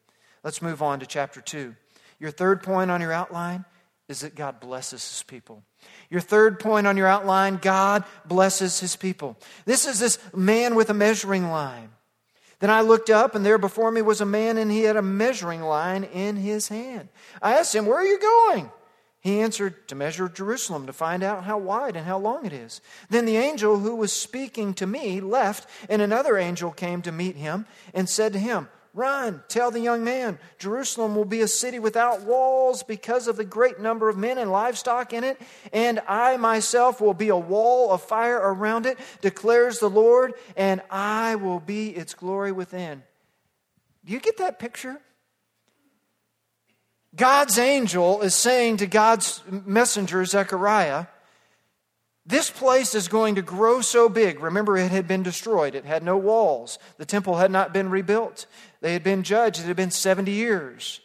Let's 0.44 0.62
move 0.62 0.82
on 0.82 1.00
to 1.00 1.06
chapter 1.06 1.40
2. 1.40 1.74
Your 2.20 2.30
third 2.30 2.62
point 2.62 2.90
on 2.90 3.00
your 3.00 3.12
outline 3.12 3.64
is 4.08 4.20
that 4.20 4.36
God 4.36 4.60
blesses 4.60 5.08
his 5.08 5.22
people. 5.22 5.62
Your 6.10 6.20
third 6.20 6.60
point 6.60 6.86
on 6.86 6.96
your 6.96 7.06
outline 7.06 7.56
God 7.56 8.04
blesses 8.26 8.78
his 8.78 8.94
people. 8.94 9.36
This 9.64 9.86
is 9.86 9.98
this 9.98 10.18
man 10.34 10.74
with 10.74 10.90
a 10.90 10.94
measuring 10.94 11.50
line. 11.50 11.90
Then 12.60 12.70
I 12.70 12.82
looked 12.82 13.10
up, 13.10 13.34
and 13.34 13.44
there 13.44 13.58
before 13.58 13.90
me 13.90 14.02
was 14.02 14.20
a 14.20 14.26
man, 14.26 14.56
and 14.56 14.70
he 14.70 14.82
had 14.82 14.96
a 14.96 15.02
measuring 15.02 15.62
line 15.62 16.04
in 16.04 16.36
his 16.36 16.68
hand. 16.68 17.08
I 17.40 17.58
asked 17.58 17.74
him, 17.74 17.86
Where 17.86 17.98
are 17.98 18.04
you 18.04 18.20
going? 18.20 18.70
He 19.22 19.40
answered, 19.40 19.86
To 19.86 19.94
measure 19.94 20.28
Jerusalem, 20.28 20.86
to 20.86 20.92
find 20.92 21.22
out 21.22 21.44
how 21.44 21.56
wide 21.56 21.94
and 21.94 22.04
how 22.04 22.18
long 22.18 22.44
it 22.44 22.52
is. 22.52 22.80
Then 23.08 23.24
the 23.24 23.36
angel 23.36 23.78
who 23.78 23.94
was 23.94 24.12
speaking 24.12 24.74
to 24.74 24.86
me 24.86 25.20
left, 25.20 25.68
and 25.88 26.02
another 26.02 26.36
angel 26.36 26.72
came 26.72 27.02
to 27.02 27.12
meet 27.12 27.36
him 27.36 27.66
and 27.94 28.08
said 28.08 28.32
to 28.32 28.40
him, 28.40 28.68
Run, 28.94 29.44
tell 29.46 29.70
the 29.70 29.80
young 29.80 30.02
man, 30.02 30.40
Jerusalem 30.58 31.14
will 31.14 31.24
be 31.24 31.40
a 31.40 31.48
city 31.48 31.78
without 31.78 32.22
walls 32.22 32.82
because 32.82 33.28
of 33.28 33.36
the 33.36 33.44
great 33.44 33.78
number 33.78 34.08
of 34.08 34.18
men 34.18 34.38
and 34.38 34.50
livestock 34.50 35.12
in 35.12 35.22
it, 35.22 35.40
and 35.72 36.00
I 36.08 36.36
myself 36.36 37.00
will 37.00 37.14
be 37.14 37.28
a 37.28 37.36
wall 37.36 37.92
of 37.92 38.02
fire 38.02 38.38
around 38.38 38.86
it, 38.86 38.98
declares 39.20 39.78
the 39.78 39.88
Lord, 39.88 40.34
and 40.56 40.82
I 40.90 41.36
will 41.36 41.60
be 41.60 41.90
its 41.90 42.12
glory 42.12 42.50
within. 42.50 43.04
Do 44.04 44.12
you 44.12 44.20
get 44.20 44.38
that 44.38 44.58
picture? 44.58 45.00
God's 47.14 47.58
angel 47.58 48.22
is 48.22 48.34
saying 48.34 48.78
to 48.78 48.86
God's 48.86 49.42
messenger, 49.50 50.24
Zechariah, 50.24 51.06
this 52.24 52.50
place 52.50 52.94
is 52.94 53.08
going 53.08 53.34
to 53.34 53.42
grow 53.42 53.80
so 53.80 54.08
big. 54.08 54.40
Remember, 54.40 54.76
it 54.76 54.90
had 54.90 55.08
been 55.08 55.22
destroyed, 55.22 55.74
it 55.74 55.84
had 55.84 56.02
no 56.02 56.16
walls. 56.16 56.78
The 56.96 57.04
temple 57.04 57.36
had 57.36 57.50
not 57.50 57.72
been 57.72 57.90
rebuilt. 57.90 58.46
They 58.80 58.92
had 58.92 59.02
been 59.02 59.24
judged, 59.24 59.60
it 59.60 59.66
had 59.66 59.76
been 59.76 59.90
70 59.90 60.30
years. 60.30 61.00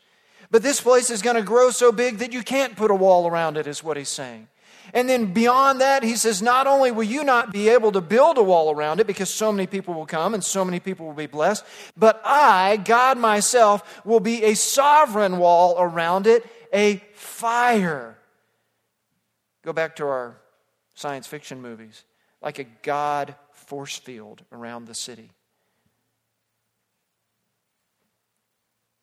But 0.49 0.63
this 0.63 0.79
place 0.79 1.09
is 1.09 1.21
going 1.21 1.35
to 1.35 1.41
grow 1.41 1.71
so 1.71 1.91
big 1.91 2.19
that 2.19 2.31
you 2.31 2.43
can't 2.43 2.77
put 2.77 2.91
a 2.91 2.95
wall 2.95 3.27
around 3.27 3.57
it, 3.57 3.67
is 3.67 3.83
what 3.83 3.97
he's 3.97 4.09
saying. 4.09 4.47
And 4.93 5.09
then 5.09 5.33
beyond 5.33 5.81
that, 5.81 6.03
he 6.03 6.15
says, 6.15 6.41
not 6.41 6.67
only 6.67 6.91
will 6.91 7.03
you 7.03 7.23
not 7.23 7.51
be 7.51 7.69
able 7.69 7.91
to 7.91 8.01
build 8.01 8.37
a 8.37 8.43
wall 8.43 8.71
around 8.71 8.99
it 8.99 9.07
because 9.07 9.29
so 9.29 9.51
many 9.51 9.67
people 9.67 9.93
will 9.93 10.05
come 10.05 10.33
and 10.33 10.43
so 10.43 10.63
many 10.63 10.79
people 10.79 11.05
will 11.05 11.13
be 11.13 11.27
blessed, 11.27 11.65
but 11.97 12.21
I, 12.23 12.77
God 12.77 13.17
myself, 13.17 14.05
will 14.05 14.19
be 14.19 14.43
a 14.43 14.55
sovereign 14.55 15.37
wall 15.37 15.75
around 15.77 16.27
it, 16.27 16.45
a 16.73 16.97
fire. 17.13 18.17
Go 19.63 19.73
back 19.73 19.97
to 19.97 20.05
our 20.05 20.37
science 20.95 21.27
fiction 21.27 21.61
movies, 21.61 22.03
like 22.41 22.59
a 22.59 22.65
God 22.83 23.35
force 23.51 23.97
field 23.97 24.43
around 24.51 24.85
the 24.85 24.95
city. 24.95 25.31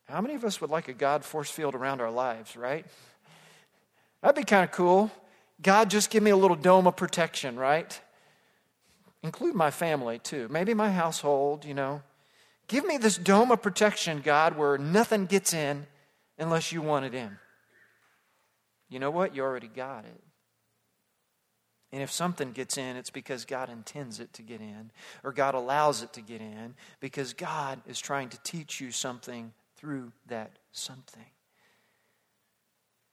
How 0.06 0.20
many 0.20 0.34
of 0.34 0.44
us 0.44 0.60
would 0.60 0.70
like 0.70 0.88
a 0.88 0.94
God 0.94 1.24
force 1.24 1.50
field 1.50 1.74
around 1.74 2.00
our 2.00 2.10
lives, 2.10 2.56
right? 2.56 2.84
That'd 4.20 4.36
be 4.36 4.44
kind 4.44 4.64
of 4.64 4.70
cool. 4.70 5.10
God, 5.64 5.90
just 5.90 6.10
give 6.10 6.22
me 6.22 6.30
a 6.30 6.36
little 6.36 6.56
dome 6.56 6.86
of 6.86 6.94
protection, 6.94 7.56
right? 7.56 7.98
Include 9.22 9.54
my 9.54 9.70
family 9.70 10.18
too. 10.18 10.46
Maybe 10.50 10.74
my 10.74 10.92
household, 10.92 11.64
you 11.64 11.72
know. 11.72 12.02
Give 12.68 12.86
me 12.86 12.98
this 12.98 13.16
dome 13.16 13.50
of 13.50 13.62
protection, 13.62 14.20
God, 14.22 14.56
where 14.56 14.76
nothing 14.78 15.24
gets 15.24 15.54
in 15.54 15.86
unless 16.38 16.70
you 16.70 16.82
want 16.82 17.06
it 17.06 17.14
in. 17.14 17.38
You 18.90 18.98
know 18.98 19.10
what? 19.10 19.34
You 19.34 19.42
already 19.42 19.68
got 19.68 20.04
it. 20.04 20.22
And 21.92 22.02
if 22.02 22.10
something 22.10 22.52
gets 22.52 22.76
in, 22.76 22.96
it's 22.96 23.10
because 23.10 23.44
God 23.44 23.70
intends 23.70 24.20
it 24.20 24.32
to 24.34 24.42
get 24.42 24.60
in, 24.60 24.90
or 25.22 25.32
God 25.32 25.54
allows 25.54 26.02
it 26.02 26.12
to 26.14 26.20
get 26.20 26.40
in, 26.40 26.74
because 27.00 27.32
God 27.32 27.80
is 27.86 28.00
trying 28.00 28.28
to 28.30 28.38
teach 28.42 28.80
you 28.80 28.90
something 28.90 29.52
through 29.76 30.12
that 30.26 30.58
something. 30.72 31.24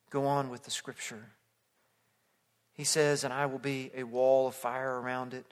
Go 0.09 0.25
on 0.25 0.49
with 0.49 0.63
the 0.63 0.71
scripture. 0.71 1.29
He 2.81 2.85
says, 2.85 3.23
And 3.23 3.31
I 3.31 3.45
will 3.45 3.59
be 3.59 3.91
a 3.95 4.01
wall 4.01 4.47
of 4.47 4.55
fire 4.55 4.99
around 4.99 5.35
it, 5.35 5.45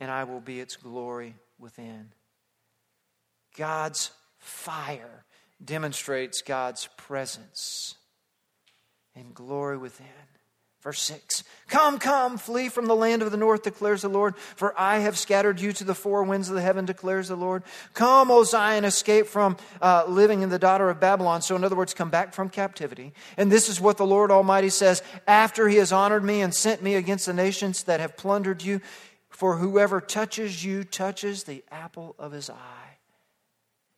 and 0.00 0.10
I 0.10 0.24
will 0.24 0.40
be 0.40 0.58
its 0.58 0.74
glory 0.74 1.36
within. 1.56 2.08
God's 3.56 4.10
fire 4.36 5.24
demonstrates 5.64 6.42
God's 6.42 6.88
presence 6.96 7.94
and 9.14 9.32
glory 9.32 9.78
within. 9.78 10.06
Verse 10.82 11.02
6 11.02 11.44
Come, 11.68 11.98
come, 11.98 12.38
flee 12.38 12.68
from 12.68 12.86
the 12.86 12.96
land 12.96 13.22
of 13.22 13.30
the 13.30 13.36
north, 13.36 13.62
declares 13.62 14.02
the 14.02 14.08
Lord, 14.08 14.36
for 14.36 14.78
I 14.78 14.98
have 14.98 15.18
scattered 15.18 15.60
you 15.60 15.72
to 15.74 15.84
the 15.84 15.94
four 15.94 16.22
winds 16.24 16.48
of 16.48 16.54
the 16.54 16.62
heaven, 16.62 16.84
declares 16.84 17.28
the 17.28 17.36
Lord. 17.36 17.62
Come, 17.94 18.30
O 18.30 18.42
Zion, 18.44 18.84
escape 18.84 19.26
from 19.26 19.56
uh, 19.80 20.04
living 20.08 20.42
in 20.42 20.48
the 20.48 20.58
daughter 20.58 20.88
of 20.88 20.98
Babylon. 20.98 21.42
So, 21.42 21.54
in 21.54 21.64
other 21.64 21.76
words, 21.76 21.94
come 21.94 22.10
back 22.10 22.32
from 22.34 22.48
captivity. 22.48 23.12
And 23.36 23.52
this 23.52 23.68
is 23.68 23.80
what 23.80 23.98
the 23.98 24.06
Lord 24.06 24.30
Almighty 24.30 24.70
says 24.70 25.02
After 25.26 25.68
he 25.68 25.76
has 25.76 25.92
honored 25.92 26.24
me 26.24 26.40
and 26.40 26.54
sent 26.54 26.82
me 26.82 26.94
against 26.94 27.26
the 27.26 27.34
nations 27.34 27.84
that 27.84 28.00
have 28.00 28.16
plundered 28.16 28.62
you, 28.62 28.80
for 29.28 29.56
whoever 29.56 30.00
touches 30.00 30.64
you 30.64 30.82
touches 30.84 31.44
the 31.44 31.62
apple 31.70 32.14
of 32.18 32.32
his 32.32 32.50
eye. 32.50 32.98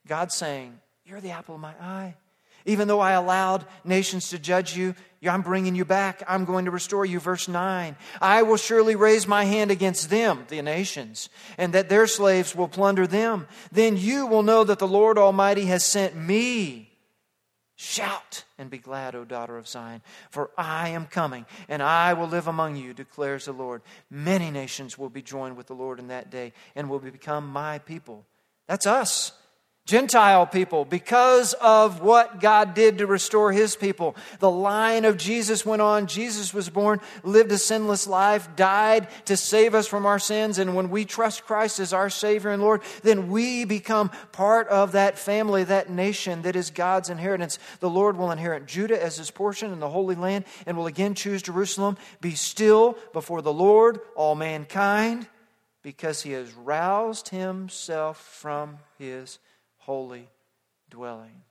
God 0.06 0.32
saying, 0.32 0.78
You're 1.06 1.20
the 1.20 1.30
apple 1.30 1.54
of 1.54 1.60
my 1.60 1.74
eye. 1.80 2.16
Even 2.64 2.86
though 2.86 3.00
I 3.00 3.12
allowed 3.12 3.64
nations 3.84 4.28
to 4.30 4.38
judge 4.38 4.76
you, 4.76 4.94
I'm 5.30 5.42
bringing 5.42 5.74
you 5.74 5.84
back. 5.84 6.22
I'm 6.26 6.44
going 6.44 6.64
to 6.64 6.70
restore 6.70 7.06
you. 7.06 7.20
Verse 7.20 7.46
9 7.46 7.96
I 8.20 8.42
will 8.42 8.56
surely 8.56 8.96
raise 8.96 9.26
my 9.26 9.44
hand 9.44 9.70
against 9.70 10.10
them, 10.10 10.44
the 10.48 10.60
nations, 10.62 11.28
and 11.56 11.72
that 11.74 11.88
their 11.88 12.06
slaves 12.06 12.56
will 12.56 12.68
plunder 12.68 13.06
them. 13.06 13.46
Then 13.70 13.96
you 13.96 14.26
will 14.26 14.42
know 14.42 14.64
that 14.64 14.78
the 14.78 14.88
Lord 14.88 15.18
Almighty 15.18 15.66
has 15.66 15.84
sent 15.84 16.16
me. 16.16 16.88
Shout 17.76 18.44
and 18.58 18.70
be 18.70 18.78
glad, 18.78 19.16
O 19.16 19.24
daughter 19.24 19.58
of 19.58 19.66
Zion, 19.66 20.02
for 20.30 20.50
I 20.56 20.90
am 20.90 21.06
coming, 21.06 21.46
and 21.68 21.82
I 21.82 22.12
will 22.14 22.28
live 22.28 22.46
among 22.46 22.76
you, 22.76 22.94
declares 22.94 23.46
the 23.46 23.52
Lord. 23.52 23.82
Many 24.08 24.50
nations 24.52 24.96
will 24.96 25.08
be 25.08 25.22
joined 25.22 25.56
with 25.56 25.66
the 25.66 25.74
Lord 25.74 25.98
in 25.98 26.08
that 26.08 26.30
day 26.30 26.52
and 26.76 26.88
will 26.88 27.00
become 27.00 27.48
my 27.48 27.78
people. 27.78 28.24
That's 28.68 28.86
us. 28.86 29.32
Gentile 29.84 30.46
people, 30.46 30.84
because 30.84 31.54
of 31.54 32.00
what 32.00 32.38
God 32.38 32.72
did 32.72 32.98
to 32.98 33.06
restore 33.08 33.50
his 33.50 33.74
people. 33.74 34.14
The 34.38 34.50
line 34.50 35.04
of 35.04 35.16
Jesus 35.16 35.66
went 35.66 35.82
on. 35.82 36.06
Jesus 36.06 36.54
was 36.54 36.70
born, 36.70 37.00
lived 37.24 37.50
a 37.50 37.58
sinless 37.58 38.06
life, 38.06 38.54
died 38.54 39.08
to 39.24 39.36
save 39.36 39.74
us 39.74 39.88
from 39.88 40.06
our 40.06 40.20
sins. 40.20 40.58
And 40.58 40.76
when 40.76 40.88
we 40.88 41.04
trust 41.04 41.44
Christ 41.46 41.80
as 41.80 41.92
our 41.92 42.10
Savior 42.10 42.50
and 42.50 42.62
Lord, 42.62 42.82
then 43.02 43.28
we 43.28 43.64
become 43.64 44.12
part 44.30 44.68
of 44.68 44.92
that 44.92 45.18
family, 45.18 45.64
that 45.64 45.90
nation 45.90 46.42
that 46.42 46.54
is 46.54 46.70
God's 46.70 47.10
inheritance. 47.10 47.58
The 47.80 47.90
Lord 47.90 48.16
will 48.16 48.30
inherit 48.30 48.66
Judah 48.66 49.02
as 49.02 49.16
his 49.16 49.32
portion 49.32 49.72
in 49.72 49.80
the 49.80 49.90
Holy 49.90 50.14
Land 50.14 50.44
and 50.64 50.76
will 50.76 50.86
again 50.86 51.16
choose 51.16 51.42
Jerusalem. 51.42 51.96
Be 52.20 52.36
still 52.36 52.96
before 53.12 53.42
the 53.42 53.52
Lord, 53.52 53.98
all 54.14 54.36
mankind, 54.36 55.26
because 55.82 56.22
he 56.22 56.30
has 56.30 56.52
roused 56.52 57.30
himself 57.30 58.18
from 58.18 58.78
his 58.96 59.40
holy 59.82 60.28
dwelling. 60.90 61.42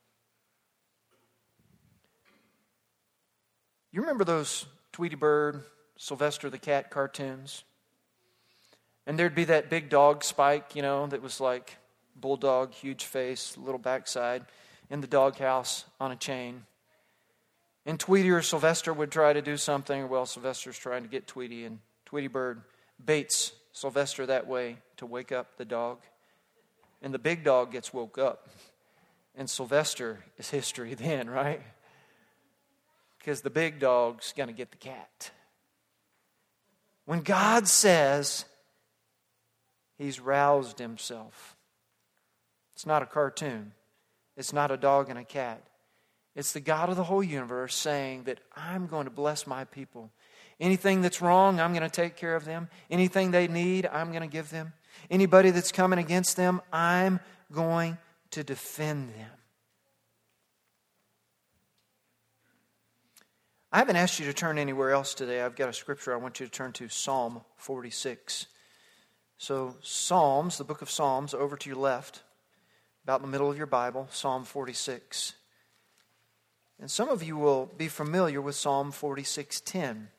You 3.91 4.01
remember 4.01 4.23
those 4.23 4.65
Tweety 4.93 5.15
Bird, 5.15 5.63
Sylvester 5.97 6.49
the 6.49 6.57
Cat 6.57 6.89
cartoons. 6.89 7.63
And 9.05 9.19
there'd 9.19 9.35
be 9.35 9.45
that 9.45 9.69
big 9.69 9.89
dog 9.89 10.23
Spike, 10.23 10.75
you 10.75 10.81
know, 10.81 11.07
that 11.07 11.21
was 11.21 11.41
like 11.41 11.77
bulldog, 12.15 12.73
huge 12.73 13.03
face, 13.03 13.57
little 13.57 13.79
backside, 13.79 14.45
in 14.89 15.01
the 15.01 15.07
doghouse 15.07 15.85
on 15.99 16.11
a 16.11 16.15
chain. 16.15 16.63
And 17.85 17.99
Tweety 17.99 18.29
or 18.29 18.41
Sylvester 18.41 18.93
would 18.93 19.11
try 19.11 19.33
to 19.33 19.41
do 19.41 19.57
something. 19.57 20.07
Well, 20.07 20.25
Sylvester's 20.25 20.77
trying 20.77 21.03
to 21.03 21.09
get 21.09 21.27
Tweety, 21.27 21.65
and 21.65 21.79
Tweety 22.05 22.27
Bird 22.27 22.61
baits 23.03 23.53
Sylvester 23.73 24.25
that 24.27 24.47
way 24.47 24.77
to 24.97 25.05
wake 25.05 25.31
up 25.31 25.57
the 25.57 25.65
dog. 25.65 25.97
And 27.01 27.13
the 27.13 27.19
big 27.19 27.43
dog 27.43 27.71
gets 27.71 27.93
woke 27.93 28.17
up. 28.17 28.49
And 29.35 29.49
Sylvester 29.49 30.19
is 30.37 30.49
history 30.49 30.93
then, 30.95 31.29
right? 31.29 31.61
Because 33.17 33.41
the 33.41 33.49
big 33.49 33.79
dog's 33.79 34.33
going 34.35 34.47
to 34.47 34.53
get 34.53 34.71
the 34.71 34.77
cat. 34.77 35.31
When 37.05 37.21
God 37.21 37.67
says 37.67 38.45
he's 39.97 40.19
roused 40.19 40.79
himself, 40.79 41.55
it's 42.73 42.85
not 42.85 43.03
a 43.03 43.05
cartoon, 43.05 43.73
it's 44.37 44.53
not 44.53 44.71
a 44.71 44.77
dog 44.77 45.09
and 45.09 45.19
a 45.19 45.23
cat. 45.23 45.61
It's 46.35 46.53
the 46.53 46.61
God 46.61 46.89
of 46.89 46.95
the 46.95 47.03
whole 47.03 47.23
universe 47.23 47.75
saying 47.75 48.23
that 48.23 48.39
I'm 48.55 48.87
going 48.87 49.03
to 49.03 49.11
bless 49.11 49.45
my 49.45 49.65
people. 49.65 50.09
Anything 50.61 51.01
that's 51.01 51.21
wrong, 51.21 51.59
I'm 51.59 51.73
going 51.73 51.83
to 51.83 51.89
take 51.89 52.15
care 52.15 52.35
of 52.35 52.45
them. 52.45 52.69
Anything 52.89 53.31
they 53.31 53.47
need, 53.47 53.85
I'm 53.91 54.11
going 54.11 54.21
to 54.21 54.27
give 54.27 54.49
them. 54.49 54.73
Anybody 55.09 55.51
that's 55.51 55.71
coming 55.71 55.99
against 55.99 56.37
them, 56.37 56.61
I'm 56.71 57.19
going 57.51 57.97
to 58.31 58.43
defend 58.43 59.09
them. 59.09 59.29
I 63.73 63.77
haven't 63.77 63.95
asked 63.95 64.19
you 64.19 64.25
to 64.25 64.33
turn 64.33 64.57
anywhere 64.57 64.91
else 64.91 65.13
today. 65.13 65.41
I've 65.41 65.55
got 65.55 65.69
a 65.69 65.73
scripture 65.73 66.13
I 66.13 66.17
want 66.17 66.39
you 66.41 66.45
to 66.45 66.51
turn 66.51 66.73
to 66.73 66.89
Psalm 66.89 67.41
46. 67.55 68.47
So, 69.37 69.75
Psalms, 69.81 70.57
the 70.57 70.65
book 70.65 70.81
of 70.81 70.89
Psalms, 70.89 71.33
over 71.33 71.55
to 71.55 71.69
your 71.69 71.79
left, 71.79 72.21
about 73.03 73.21
in 73.21 73.25
the 73.25 73.31
middle 73.31 73.49
of 73.49 73.57
your 73.57 73.67
Bible, 73.67 74.07
Psalm 74.11 74.43
46. 74.43 75.33
And 76.81 76.91
some 76.91 77.09
of 77.09 77.23
you 77.23 77.37
will 77.37 77.71
be 77.77 77.87
familiar 77.87 78.41
with 78.41 78.55
Psalm 78.55 78.91
46:10. 78.91 80.09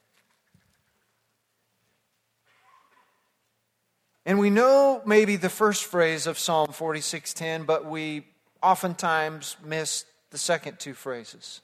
And 4.24 4.38
we 4.38 4.50
know 4.50 5.02
maybe 5.04 5.36
the 5.36 5.48
first 5.48 5.84
phrase 5.84 6.26
of 6.26 6.38
Psalm 6.38 6.72
46:10, 6.72 7.64
but 7.64 7.84
we 7.84 8.26
oftentimes 8.62 9.56
miss 9.64 10.04
the 10.30 10.38
second 10.38 10.78
two 10.78 10.94
phrases. 10.94 11.60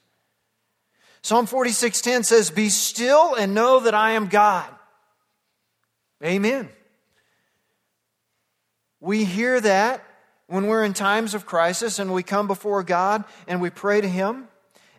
Psalm 1.22 1.46
46:10 1.46 2.24
says, 2.24 2.50
"Be 2.50 2.68
still 2.68 3.34
and 3.34 3.54
know 3.54 3.80
that 3.80 3.94
I 3.94 4.12
am 4.12 4.28
God." 4.28 4.74
Amen. 6.22 6.72
We 9.00 9.24
hear 9.24 9.60
that 9.60 10.04
when 10.48 10.66
we're 10.66 10.82
in 10.82 10.94
times 10.94 11.34
of 11.34 11.46
crisis 11.46 11.98
and 11.98 12.12
we 12.12 12.22
come 12.22 12.48
before 12.48 12.82
God 12.82 13.24
and 13.46 13.60
we 13.60 13.70
pray 13.70 14.00
to 14.00 14.08
him. 14.08 14.47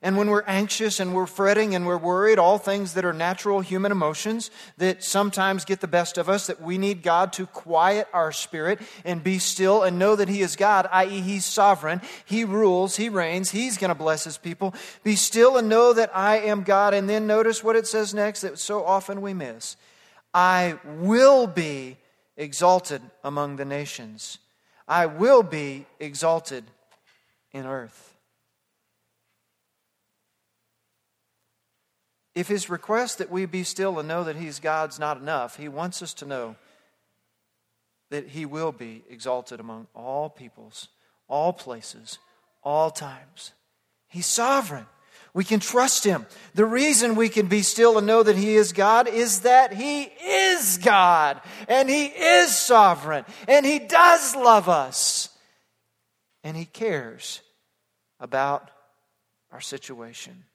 And 0.01 0.15
when 0.15 0.29
we're 0.29 0.43
anxious 0.43 0.99
and 1.01 1.13
we're 1.13 1.25
fretting 1.25 1.75
and 1.75 1.85
we're 1.85 1.97
worried, 1.97 2.39
all 2.39 2.57
things 2.57 2.93
that 2.93 3.03
are 3.03 3.11
natural 3.11 3.59
human 3.59 3.91
emotions 3.91 4.49
that 4.77 5.03
sometimes 5.03 5.65
get 5.65 5.81
the 5.81 5.87
best 5.87 6.17
of 6.17 6.29
us, 6.29 6.47
that 6.47 6.61
we 6.61 6.77
need 6.77 7.03
God 7.03 7.33
to 7.33 7.45
quiet 7.45 8.07
our 8.13 8.31
spirit 8.31 8.79
and 9.03 9.21
be 9.21 9.39
still 9.39 9.83
and 9.83 9.99
know 9.99 10.15
that 10.15 10.29
He 10.29 10.41
is 10.41 10.55
God, 10.55 10.87
i.e., 10.91 11.19
He's 11.19 11.43
sovereign. 11.43 12.01
He 12.23 12.45
rules, 12.45 12.95
He 12.95 13.09
reigns, 13.09 13.51
He's 13.51 13.77
going 13.77 13.89
to 13.89 13.95
bless 13.95 14.23
His 14.23 14.37
people. 14.37 14.73
Be 15.03 15.17
still 15.17 15.57
and 15.57 15.67
know 15.67 15.91
that 15.91 16.15
I 16.15 16.37
am 16.37 16.63
God. 16.63 16.93
And 16.93 17.09
then 17.09 17.27
notice 17.27 17.63
what 17.63 17.75
it 17.75 17.85
says 17.85 18.13
next 18.13 18.41
that 18.41 18.57
so 18.57 18.85
often 18.85 19.21
we 19.21 19.33
miss 19.33 19.75
I 20.33 20.79
will 20.85 21.47
be 21.47 21.97
exalted 22.37 23.01
among 23.23 23.57
the 23.57 23.65
nations, 23.65 24.37
I 24.87 25.07
will 25.07 25.43
be 25.43 25.85
exalted 25.99 26.63
in 27.51 27.65
earth. 27.65 28.15
If 32.39 32.47
his 32.47 32.69
request 32.69 33.17
that 33.17 33.29
we 33.29 33.45
be 33.45 33.63
still 33.63 33.99
and 33.99 34.07
know 34.07 34.23
that 34.23 34.37
he's 34.37 34.61
God's 34.61 34.97
not 34.97 35.17
enough, 35.17 35.57
he 35.57 35.67
wants 35.67 36.01
us 36.01 36.13
to 36.13 36.25
know 36.25 36.55
that 38.11 38.29
he 38.29 38.45
will 38.45 38.71
be 38.71 39.03
exalted 39.09 39.59
among 39.59 39.87
all 39.93 40.29
peoples, 40.29 40.87
all 41.27 41.51
places, 41.51 42.17
all 42.63 42.91
times. 42.91 43.51
He's 44.07 44.25
sovereign. 44.25 44.85
We 45.33 45.43
can 45.43 45.59
trust 45.59 46.05
him. 46.05 46.27
The 46.55 46.65
reason 46.65 47.15
we 47.15 47.27
can 47.27 47.47
be 47.47 47.61
still 47.61 47.97
and 47.97 48.07
know 48.07 48.23
that 48.23 48.37
he 48.37 48.55
is 48.55 48.71
God 48.71 49.09
is 49.09 49.41
that 49.41 49.73
he 49.73 50.03
is 50.03 50.77
God 50.77 51.41
and 51.67 51.89
he 51.89 52.05
is 52.05 52.57
sovereign 52.57 53.25
and 53.49 53.65
he 53.65 53.79
does 53.79 54.33
love 54.33 54.69
us 54.69 55.27
and 56.45 56.55
he 56.55 56.63
cares 56.63 57.41
about 58.17 58.71
our 59.51 59.59
situation. 59.59 60.45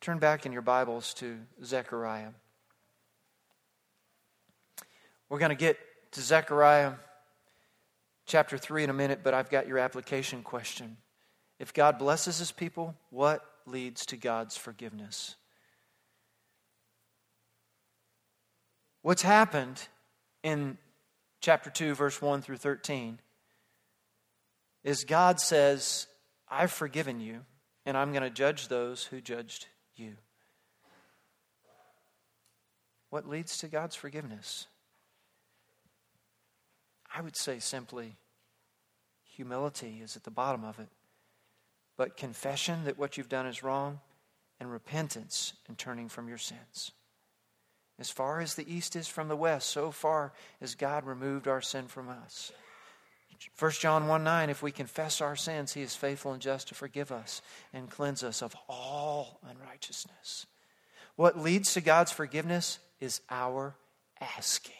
Turn 0.00 0.18
back 0.18 0.46
in 0.46 0.52
your 0.52 0.62
Bibles 0.62 1.12
to 1.14 1.36
Zechariah. 1.62 2.30
We're 5.28 5.38
going 5.38 5.50
to 5.50 5.54
get 5.54 5.78
to 6.12 6.22
Zechariah 6.22 6.94
chapter 8.24 8.56
3 8.56 8.84
in 8.84 8.90
a 8.90 8.94
minute, 8.94 9.20
but 9.22 9.34
I've 9.34 9.50
got 9.50 9.68
your 9.68 9.76
application 9.76 10.42
question. 10.42 10.96
If 11.58 11.74
God 11.74 11.98
blesses 11.98 12.38
his 12.38 12.50
people, 12.50 12.94
what 13.10 13.44
leads 13.66 14.06
to 14.06 14.16
God's 14.16 14.56
forgiveness? 14.56 15.36
What's 19.02 19.20
happened 19.20 19.86
in 20.42 20.78
chapter 21.42 21.68
2, 21.68 21.94
verse 21.94 22.22
1 22.22 22.40
through 22.40 22.56
13 22.56 23.18
is 24.82 25.04
God 25.04 25.40
says, 25.40 26.06
I've 26.48 26.72
forgiven 26.72 27.20
you, 27.20 27.40
and 27.84 27.98
I'm 27.98 28.12
going 28.12 28.22
to 28.22 28.30
judge 28.30 28.68
those 28.68 29.04
who 29.04 29.20
judged 29.20 29.66
you. 30.00 30.16
What 33.10 33.28
leads 33.28 33.58
to 33.58 33.68
God's 33.68 33.96
forgiveness? 33.96 34.66
I 37.14 37.20
would 37.20 37.36
say 37.36 37.58
simply 37.58 38.16
humility 39.24 40.00
is 40.02 40.16
at 40.16 40.24
the 40.24 40.30
bottom 40.30 40.64
of 40.64 40.78
it. 40.78 40.88
But 41.96 42.16
confession 42.16 42.84
that 42.84 42.98
what 42.98 43.16
you've 43.16 43.28
done 43.28 43.46
is 43.46 43.62
wrong 43.62 44.00
and 44.58 44.70
repentance 44.70 45.54
and 45.68 45.76
turning 45.76 46.08
from 46.08 46.28
your 46.28 46.38
sins. 46.38 46.92
As 47.98 48.10
far 48.10 48.40
as 48.40 48.54
the 48.54 48.72
east 48.72 48.96
is 48.96 49.08
from 49.08 49.28
the 49.28 49.36
west, 49.36 49.68
so 49.68 49.90
far 49.90 50.32
has 50.60 50.74
God 50.74 51.04
removed 51.04 51.46
our 51.46 51.60
sin 51.60 51.86
from 51.86 52.08
us. 52.08 52.52
1 53.58 53.70
John 53.72 54.06
1 54.06 54.24
9, 54.24 54.50
if 54.50 54.62
we 54.62 54.70
confess 54.70 55.20
our 55.20 55.36
sins, 55.36 55.72
he 55.72 55.82
is 55.82 55.96
faithful 55.96 56.32
and 56.32 56.42
just 56.42 56.68
to 56.68 56.74
forgive 56.74 57.10
us 57.10 57.42
and 57.72 57.90
cleanse 57.90 58.22
us 58.22 58.42
of 58.42 58.54
all 58.68 59.40
unrighteousness. 59.48 60.46
What 61.16 61.38
leads 61.38 61.74
to 61.74 61.80
God's 61.80 62.12
forgiveness 62.12 62.78
is 63.00 63.20
our 63.30 63.76
asking. 64.20 64.74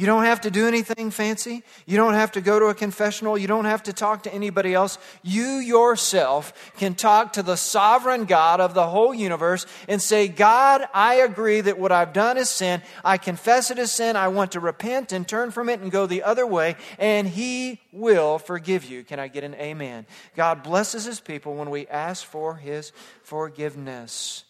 You 0.00 0.06
don't 0.06 0.24
have 0.24 0.40
to 0.40 0.50
do 0.50 0.66
anything 0.66 1.10
fancy. 1.10 1.62
You 1.84 1.98
don't 1.98 2.14
have 2.14 2.32
to 2.32 2.40
go 2.40 2.58
to 2.58 2.68
a 2.68 2.74
confessional. 2.74 3.36
You 3.36 3.46
don't 3.46 3.66
have 3.66 3.82
to 3.82 3.92
talk 3.92 4.22
to 4.22 4.32
anybody 4.32 4.72
else. 4.72 4.96
You 5.22 5.58
yourself 5.58 6.72
can 6.78 6.94
talk 6.94 7.34
to 7.34 7.42
the 7.42 7.56
sovereign 7.56 8.24
God 8.24 8.60
of 8.62 8.72
the 8.72 8.86
whole 8.86 9.12
universe 9.12 9.66
and 9.88 10.00
say, 10.00 10.26
God, 10.26 10.88
I 10.94 11.16
agree 11.16 11.60
that 11.60 11.78
what 11.78 11.92
I've 11.92 12.14
done 12.14 12.38
is 12.38 12.48
sin. 12.48 12.80
I 13.04 13.18
confess 13.18 13.70
it 13.70 13.78
as 13.78 13.92
sin. 13.92 14.16
I 14.16 14.28
want 14.28 14.52
to 14.52 14.60
repent 14.60 15.12
and 15.12 15.28
turn 15.28 15.50
from 15.50 15.68
it 15.68 15.80
and 15.80 15.90
go 15.92 16.06
the 16.06 16.22
other 16.22 16.46
way, 16.46 16.76
and 16.98 17.28
He 17.28 17.82
will 17.92 18.38
forgive 18.38 18.86
you. 18.86 19.04
Can 19.04 19.20
I 19.20 19.28
get 19.28 19.44
an 19.44 19.54
amen? 19.56 20.06
God 20.34 20.62
blesses 20.62 21.04
His 21.04 21.20
people 21.20 21.56
when 21.56 21.68
we 21.68 21.86
ask 21.88 22.24
for 22.24 22.54
His 22.56 22.92
forgiveness. 23.22 24.44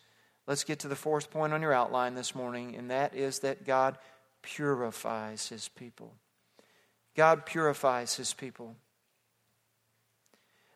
Let's 0.47 0.63
get 0.63 0.79
to 0.81 0.89
the 0.89 0.95
fourth 0.95 1.29
point 1.29 1.53
on 1.53 1.61
your 1.61 1.73
outline 1.73 2.15
this 2.15 2.37
morning, 2.37 2.77
and 2.77 2.93
that 2.93 3.17
is 3.17 3.41
that 3.41 3.67
God 3.67 3.99
purifies 4.43 5.49
his 5.49 5.69
people. 5.69 6.15
God 7.17 7.47
purifies 7.47 8.15
his 8.15 8.33
people. 8.33 8.77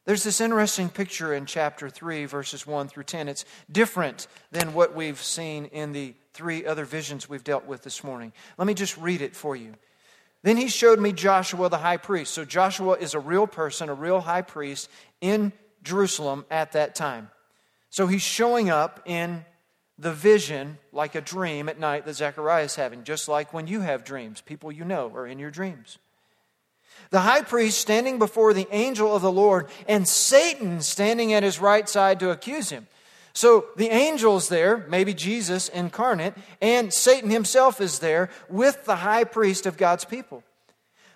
There's 0.05 0.22
this 0.22 0.42
interesting 0.42 0.90
picture 0.90 1.33
in 1.33 1.46
chapter 1.46 1.88
3, 1.88 2.27
verses 2.27 2.66
1 2.66 2.88
through 2.88 3.05
10. 3.05 3.29
It's 3.29 3.46
different 3.72 4.27
than 4.53 4.74
what 4.74 4.94
we've 4.94 5.22
seen 5.22 5.64
in 5.66 5.92
the 5.92 6.14
three 6.35 6.66
other 6.66 6.85
visions 6.85 7.29
we've 7.29 7.44
dealt 7.44 7.64
with 7.64 7.83
this 7.83 8.05
morning. 8.05 8.33
Let 8.59 8.66
me 8.66 8.74
just 8.74 8.98
read 8.98 9.22
it 9.22 9.35
for 9.35 9.57
you. 9.57 9.74
Then 10.42 10.59
he 10.59 10.68
showed 10.68 11.00
me 11.00 11.12
Joshua 11.12 11.70
the 11.70 11.79
high 11.79 11.96
priest. 11.96 12.35
So 12.35 12.44
Joshua 12.44 12.98
is 12.98 13.14
a 13.14 13.18
real 13.18 13.46
person, 13.46 13.88
a 13.88 13.94
real 13.94 14.20
high 14.20 14.42
priest 14.42 14.90
in 15.22 15.55
Jerusalem 15.83 16.44
at 16.50 16.72
that 16.72 16.94
time. 16.94 17.31
So 17.88 18.07
he's 18.07 18.20
showing 18.20 18.68
up 18.68 19.00
in 19.07 19.46
the 19.99 20.13
vision 20.13 20.79
like 20.93 21.15
a 21.15 21.21
dream 21.21 21.69
at 21.69 21.79
night 21.79 22.05
that 22.05 22.15
Zechariah 22.15 22.65
is 22.65 22.77
having, 22.77 23.05
just 23.05 23.29
like 23.29 23.53
when 23.53 23.67
you 23.67 23.81
have 23.81 24.05
dreams. 24.05 24.41
People 24.41 24.73
you 24.73 24.85
know 24.85 25.13
are 25.15 25.27
in 25.27 25.39
your 25.39 25.51
dreams. 25.51 25.99
The 27.11 27.21
high 27.21 27.43
priest 27.43 27.81
standing 27.81 28.19
before 28.19 28.53
the 28.53 28.69
angel 28.71 29.15
of 29.15 29.23
the 29.23 29.33
Lord, 29.33 29.69
and 29.89 30.07
Satan 30.07 30.81
standing 30.81 31.33
at 31.33 31.43
his 31.43 31.61
right 31.61 31.89
side 31.89 32.21
to 32.21 32.31
accuse 32.31 32.71
him. 32.71 32.87
So 33.33 33.67
the 33.77 33.91
angel's 33.91 34.49
there, 34.49 34.87
maybe 34.89 35.13
Jesus 35.13 35.69
incarnate, 35.69 36.35
and 36.61 36.93
Satan 36.93 37.31
himself 37.31 37.81
is 37.81 37.99
there 37.99 38.31
with 38.49 38.85
the 38.85 38.97
high 38.97 39.25
priest 39.25 39.67
of 39.67 39.77
God's 39.77 40.05
people. 40.05 40.45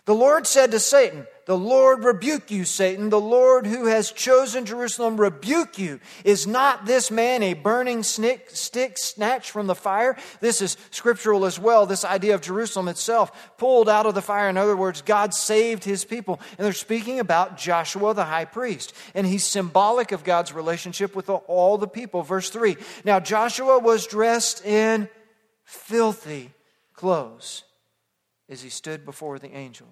The 0.09 0.15
Lord 0.15 0.47
said 0.47 0.71
to 0.71 0.81
Satan, 0.81 1.27
The 1.45 1.59
Lord 1.59 2.03
rebuke 2.03 2.51
you, 2.51 2.65
Satan. 2.65 3.11
The 3.11 3.21
Lord 3.21 3.67
who 3.67 3.85
has 3.89 4.11
chosen 4.11 4.65
Jerusalem 4.65 5.21
rebuke 5.21 5.79
you. 5.79 6.01
Is 6.25 6.47
not 6.47 6.87
this 6.87 7.11
man 7.11 7.43
a 7.43 7.53
burning 7.53 8.03
stick, 8.03 8.49
stick 8.49 8.97
snatched 8.97 9.51
from 9.51 9.67
the 9.67 9.75
fire? 9.75 10.17
This 10.41 10.63
is 10.63 10.79
scriptural 10.93 11.45
as 11.45 11.59
well. 11.59 11.85
This 11.85 12.07
idea 12.07 12.35
of 12.35 12.41
Jerusalem 12.41 12.89
itself 12.89 13.53
pulled 13.59 13.87
out 13.87 14.07
of 14.07 14.15
the 14.15 14.23
fire. 14.23 14.49
In 14.49 14.57
other 14.57 14.79
words, 14.79 15.03
God 15.03 15.35
saved 15.35 15.85
his 15.85 16.07
people. 16.07 16.41
And 16.57 16.65
they're 16.65 16.73
speaking 16.73 17.21
about 17.21 17.59
Joshua, 17.59 18.15
the 18.15 18.25
high 18.25 18.47
priest. 18.47 18.95
And 19.15 19.27
he's 19.27 19.45
symbolic 19.45 20.11
of 20.11 20.25
God's 20.25 20.55
relationship 20.55 21.15
with 21.15 21.29
all 21.29 21.77
the 21.77 21.87
people. 21.87 22.23
Verse 22.23 22.49
3 22.49 22.79
Now 23.05 23.21
Joshua 23.21 23.79
was 23.79 24.07
dressed 24.07 24.65
in 24.65 25.11
filthy 25.65 26.51
clothes 26.95 27.65
as 28.49 28.63
he 28.63 28.71
stood 28.71 29.05
before 29.05 29.39
the 29.39 29.55
angel. 29.55 29.87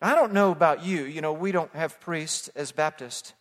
I 0.00 0.14
don't 0.14 0.32
know 0.32 0.50
about 0.50 0.84
you. 0.84 1.04
You 1.04 1.22
know, 1.22 1.32
we 1.32 1.52
don't 1.52 1.74
have 1.74 2.00
priests 2.00 2.48
as 2.48 2.70
Baptists, 2.70 3.32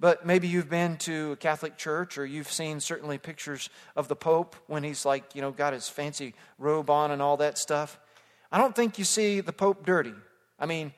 but 0.00 0.24
maybe 0.24 0.48
you've 0.48 0.70
been 0.70 0.96
to 0.98 1.32
a 1.32 1.36
Catholic 1.36 1.76
church 1.76 2.16
or 2.16 2.24
you've 2.24 2.50
seen 2.50 2.80
certainly 2.80 3.18
pictures 3.18 3.68
of 3.94 4.08
the 4.08 4.16
Pope 4.16 4.56
when 4.66 4.84
he's 4.84 5.04
like, 5.04 5.34
you 5.34 5.42
know, 5.42 5.50
got 5.50 5.74
his 5.74 5.88
fancy 5.88 6.34
robe 6.58 6.88
on 6.88 7.10
and 7.10 7.20
all 7.20 7.36
that 7.36 7.58
stuff. 7.58 8.00
I 8.50 8.58
don't 8.58 8.74
think 8.74 8.98
you 8.98 9.04
see 9.04 9.40
the 9.40 9.52
Pope 9.52 9.84
dirty. 9.84 10.14
I 10.58 10.64
mean, 10.66 10.92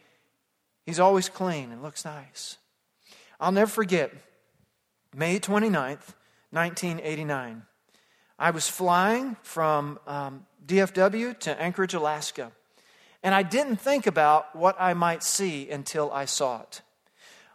he's 0.86 1.00
always 1.00 1.28
clean 1.28 1.72
and 1.72 1.82
looks 1.82 2.04
nice. 2.04 2.58
I'll 3.40 3.52
never 3.52 3.70
forget 3.70 4.12
May 5.14 5.40
29th, 5.40 6.14
1989. 6.50 7.62
I 8.38 8.50
was 8.50 8.68
flying 8.68 9.36
from 9.42 9.98
um, 10.06 10.46
DFW 10.64 11.38
to 11.40 11.60
Anchorage, 11.60 11.94
Alaska. 11.94 12.52
And 13.24 13.34
I 13.34 13.42
didn't 13.42 13.76
think 13.76 14.06
about 14.06 14.54
what 14.54 14.76
I 14.78 14.92
might 14.92 15.24
see 15.24 15.70
until 15.70 16.12
I 16.12 16.26
saw 16.26 16.60
it. 16.60 16.82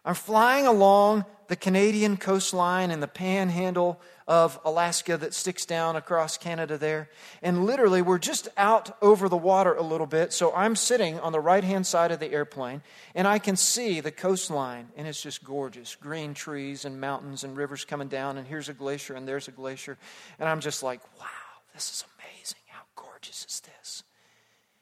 I'm 0.03 0.15
flying 0.15 0.65
along 0.65 1.25
the 1.47 1.55
Canadian 1.55 2.17
coastline 2.17 2.89
and 2.89 3.03
the 3.03 3.08
panhandle 3.08 4.01
of 4.27 4.60
Alaska 4.65 5.15
that 5.17 5.36
sticks 5.36 5.67
down 5.67 5.95
across 5.95 6.38
Canada 6.38 6.79
there. 6.79 7.10
And 7.43 7.65
literally, 7.65 8.01
we're 8.01 8.17
just 8.17 8.47
out 8.58 8.97
over 8.99 9.29
the 9.29 9.38
water 9.38 9.75
a 9.75 9.84
little 9.84 10.08
bit. 10.08 10.34
So 10.34 10.51
I'm 10.55 10.75
sitting 10.75 11.19
on 11.19 11.34
the 11.34 11.39
right 11.39 11.63
hand 11.63 11.86
side 11.86 12.12
of 12.12 12.19
the 12.19 12.32
airplane 12.32 12.82
and 13.13 13.27
I 13.27 13.38
can 13.38 13.55
see 13.55 13.99
the 13.99 14.12
coastline. 14.12 14.89
And 14.95 15.08
it's 15.08 15.21
just 15.21 15.43
gorgeous 15.43 15.95
green 15.95 16.34
trees 16.34 16.84
and 16.84 16.99
mountains 16.99 17.43
and 17.43 17.55
rivers 17.55 17.86
coming 17.86 18.08
down. 18.08 18.39
And 18.39 18.47
here's 18.47 18.69
a 18.69 18.73
glacier 18.73 19.13
and 19.13 19.27
there's 19.27 19.47
a 19.47 19.51
glacier. 19.51 19.99
And 20.39 20.49
I'm 20.49 20.62
just 20.62 20.82
like, 20.82 21.01
wow, 21.19 21.25
this 21.75 21.91
is 21.91 22.05
amazing. 22.17 22.62
How 22.67 22.82
gorgeous 22.95 23.45
is 23.47 23.60
this? 23.62 24.03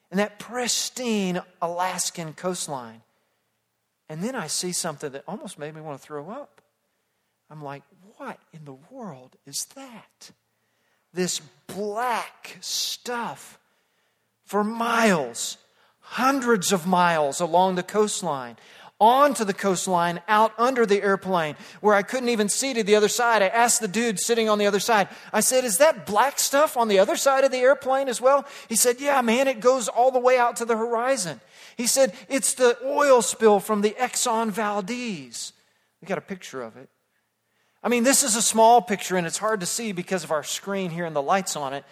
And 0.09 0.19
that 0.19 0.39
pristine 0.39 1.41
Alaskan 1.61 2.33
coastline. 2.33 3.01
And 4.09 4.23
then 4.23 4.35
I 4.35 4.47
see 4.47 4.71
something 4.71 5.11
that 5.11 5.23
almost 5.27 5.59
made 5.59 5.75
me 5.75 5.81
want 5.81 5.99
to 5.99 6.05
throw 6.05 6.29
up. 6.29 6.61
I'm 7.49 7.63
like, 7.63 7.83
what 8.17 8.39
in 8.53 8.65
the 8.65 8.77
world 8.89 9.35
is 9.45 9.67
that? 9.75 10.31
This 11.13 11.41
black 11.67 12.57
stuff 12.61 13.59
for 14.45 14.63
miles, 14.63 15.57
hundreds 15.99 16.71
of 16.71 16.87
miles 16.87 17.39
along 17.39 17.75
the 17.75 17.83
coastline, 17.83 18.57
onto 18.99 19.43
the 19.43 19.53
coastline, 19.53 20.21
out 20.27 20.53
under 20.57 20.85
the 20.85 21.01
airplane, 21.03 21.55
where 21.81 21.93
I 21.93 22.01
couldn't 22.01 22.29
even 22.29 22.49
see 22.49 22.73
to 22.73 22.83
the 22.83 22.95
other 22.95 23.07
side. 23.07 23.41
I 23.41 23.47
asked 23.47 23.79
the 23.79 23.87
dude 23.87 24.19
sitting 24.19 24.49
on 24.49 24.57
the 24.57 24.65
other 24.65 24.79
side, 24.79 25.07
I 25.31 25.41
said, 25.41 25.63
Is 25.63 25.77
that 25.77 26.05
black 26.05 26.39
stuff 26.39 26.75
on 26.77 26.87
the 26.87 26.99
other 26.99 27.15
side 27.15 27.43
of 27.43 27.51
the 27.51 27.57
airplane 27.57 28.09
as 28.09 28.19
well? 28.19 28.45
He 28.67 28.75
said, 28.75 28.99
Yeah, 28.99 29.21
man, 29.21 29.47
it 29.47 29.59
goes 29.59 29.87
all 29.87 30.11
the 30.11 30.19
way 30.19 30.37
out 30.37 30.55
to 30.57 30.65
the 30.65 30.77
horizon. 30.77 31.39
He 31.75 31.85
said, 31.85 32.13
It's 32.27 32.53
the 32.53 32.77
oil 32.83 33.21
spill 33.21 33.59
from 33.59 33.81
the 33.81 33.91
Exxon 33.91 34.49
Valdez. 34.49 35.53
We 36.01 36.07
got 36.07 36.17
a 36.17 36.21
picture 36.21 36.63
of 36.63 36.75
it. 36.77 36.89
I 37.83 37.89
mean, 37.89 38.03
this 38.03 38.23
is 38.23 38.35
a 38.35 38.41
small 38.41 38.81
picture 38.81 39.15
and 39.15 39.27
it's 39.27 39.37
hard 39.37 39.59
to 39.59 39.65
see 39.65 39.91
because 39.91 40.23
of 40.23 40.31
our 40.31 40.43
screen 40.43 40.89
here 40.89 41.05
and 41.05 41.15
the 41.15 41.21
lights 41.21 41.55
on 41.55 41.73
it. 41.73 41.85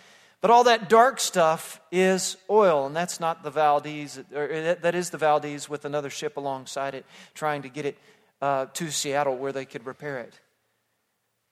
But 0.46 0.52
all 0.52 0.66
that 0.66 0.90
dark 0.90 1.20
stuff 1.20 1.82
is 1.92 2.38
oil, 2.52 2.86
and 2.86 2.96
that's 2.96 3.20
not 3.20 3.42
the 3.42 3.50
Valdez, 3.50 4.20
or 4.32 4.76
that 4.80 4.94
is 4.94 5.10
the 5.10 5.18
Valdez 5.18 5.68
with 5.68 5.86
another 5.86 6.12
ship 6.12 6.38
alongside 6.38 6.94
it 6.94 7.04
trying 7.34 7.64
to 7.64 7.68
get 7.68 7.88
it 7.88 7.98
uh, 8.44 8.68
to 8.74 8.92
Seattle 8.92 9.38
where 9.38 9.52
they 9.52 9.66
could 9.66 9.88
repair 9.88 10.20
it. 10.20 10.40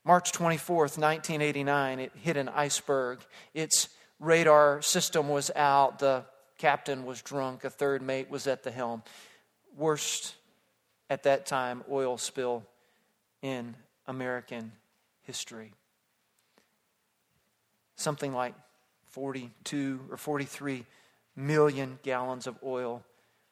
March 0.05 0.31
24th, 0.31 0.99
1989, 0.99 2.01
it 2.01 2.11
hit 2.21 2.37
an 2.37 2.47
iceberg. 2.49 3.17
Its 3.55 3.89
radar 4.19 4.79
system 4.83 5.27
was 5.27 5.49
out. 5.55 5.97
The 5.97 6.23
captain 6.59 7.03
was 7.03 7.19
drunk. 7.23 7.63
A 7.63 7.71
third 7.71 8.03
mate 8.03 8.29
was 8.29 8.45
at 8.45 8.61
the 8.61 8.69
helm. 8.69 9.01
Worst 9.75 10.35
at 11.09 11.23
that 11.23 11.47
time 11.47 11.83
oil 11.89 12.19
spill 12.19 12.63
in 13.41 13.73
American 14.05 14.71
history. 15.23 15.71
Something 17.95 18.35
like 18.35 18.53
42 19.13 20.01
or 20.09 20.17
43 20.17 20.85
million 21.35 21.99
gallons 22.01 22.47
of 22.47 22.57
oil 22.63 23.03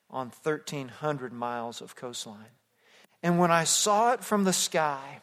on 0.09 0.31
1,300 0.43 1.31
miles 1.31 1.81
of 1.81 1.95
coastline. 1.95 2.57
And 3.21 3.37
when 3.37 3.51
I 3.51 3.63
saw 3.63 4.13
it 4.13 4.23
from 4.23 4.43
the 4.43 4.53
sky, 4.53 5.21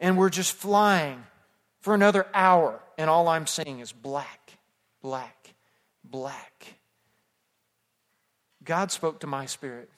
and 0.00 0.16
we're 0.16 0.30
just 0.30 0.54
flying 0.54 1.22
for 1.80 1.94
another 1.94 2.26
hour, 2.32 2.80
and 2.96 3.10
all 3.10 3.28
I'm 3.28 3.46
seeing 3.46 3.80
is 3.80 3.92
black, 3.92 4.56
black, 5.02 5.54
black. 6.02 6.74
God 8.64 8.90
spoke 8.90 9.20
to 9.20 9.26
my 9.26 9.44
spirit. 9.44 9.90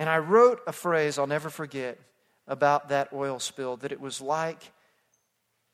And 0.00 0.08
I 0.08 0.18
wrote 0.18 0.60
a 0.66 0.72
phrase 0.72 1.16
I'll 1.16 1.28
never 1.28 1.48
forget 1.48 2.00
about 2.48 2.88
that 2.88 3.12
oil 3.12 3.38
spill 3.38 3.76
that 3.78 3.92
it 3.92 4.00
was 4.00 4.20
like 4.20 4.72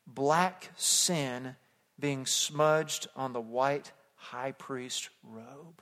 black 0.05 0.69
sin 0.75 1.55
being 2.01 2.25
smudged 2.25 3.07
on 3.15 3.31
the 3.31 3.39
white 3.39 3.91
high 4.15 4.51
priest 4.51 5.09
robe. 5.23 5.81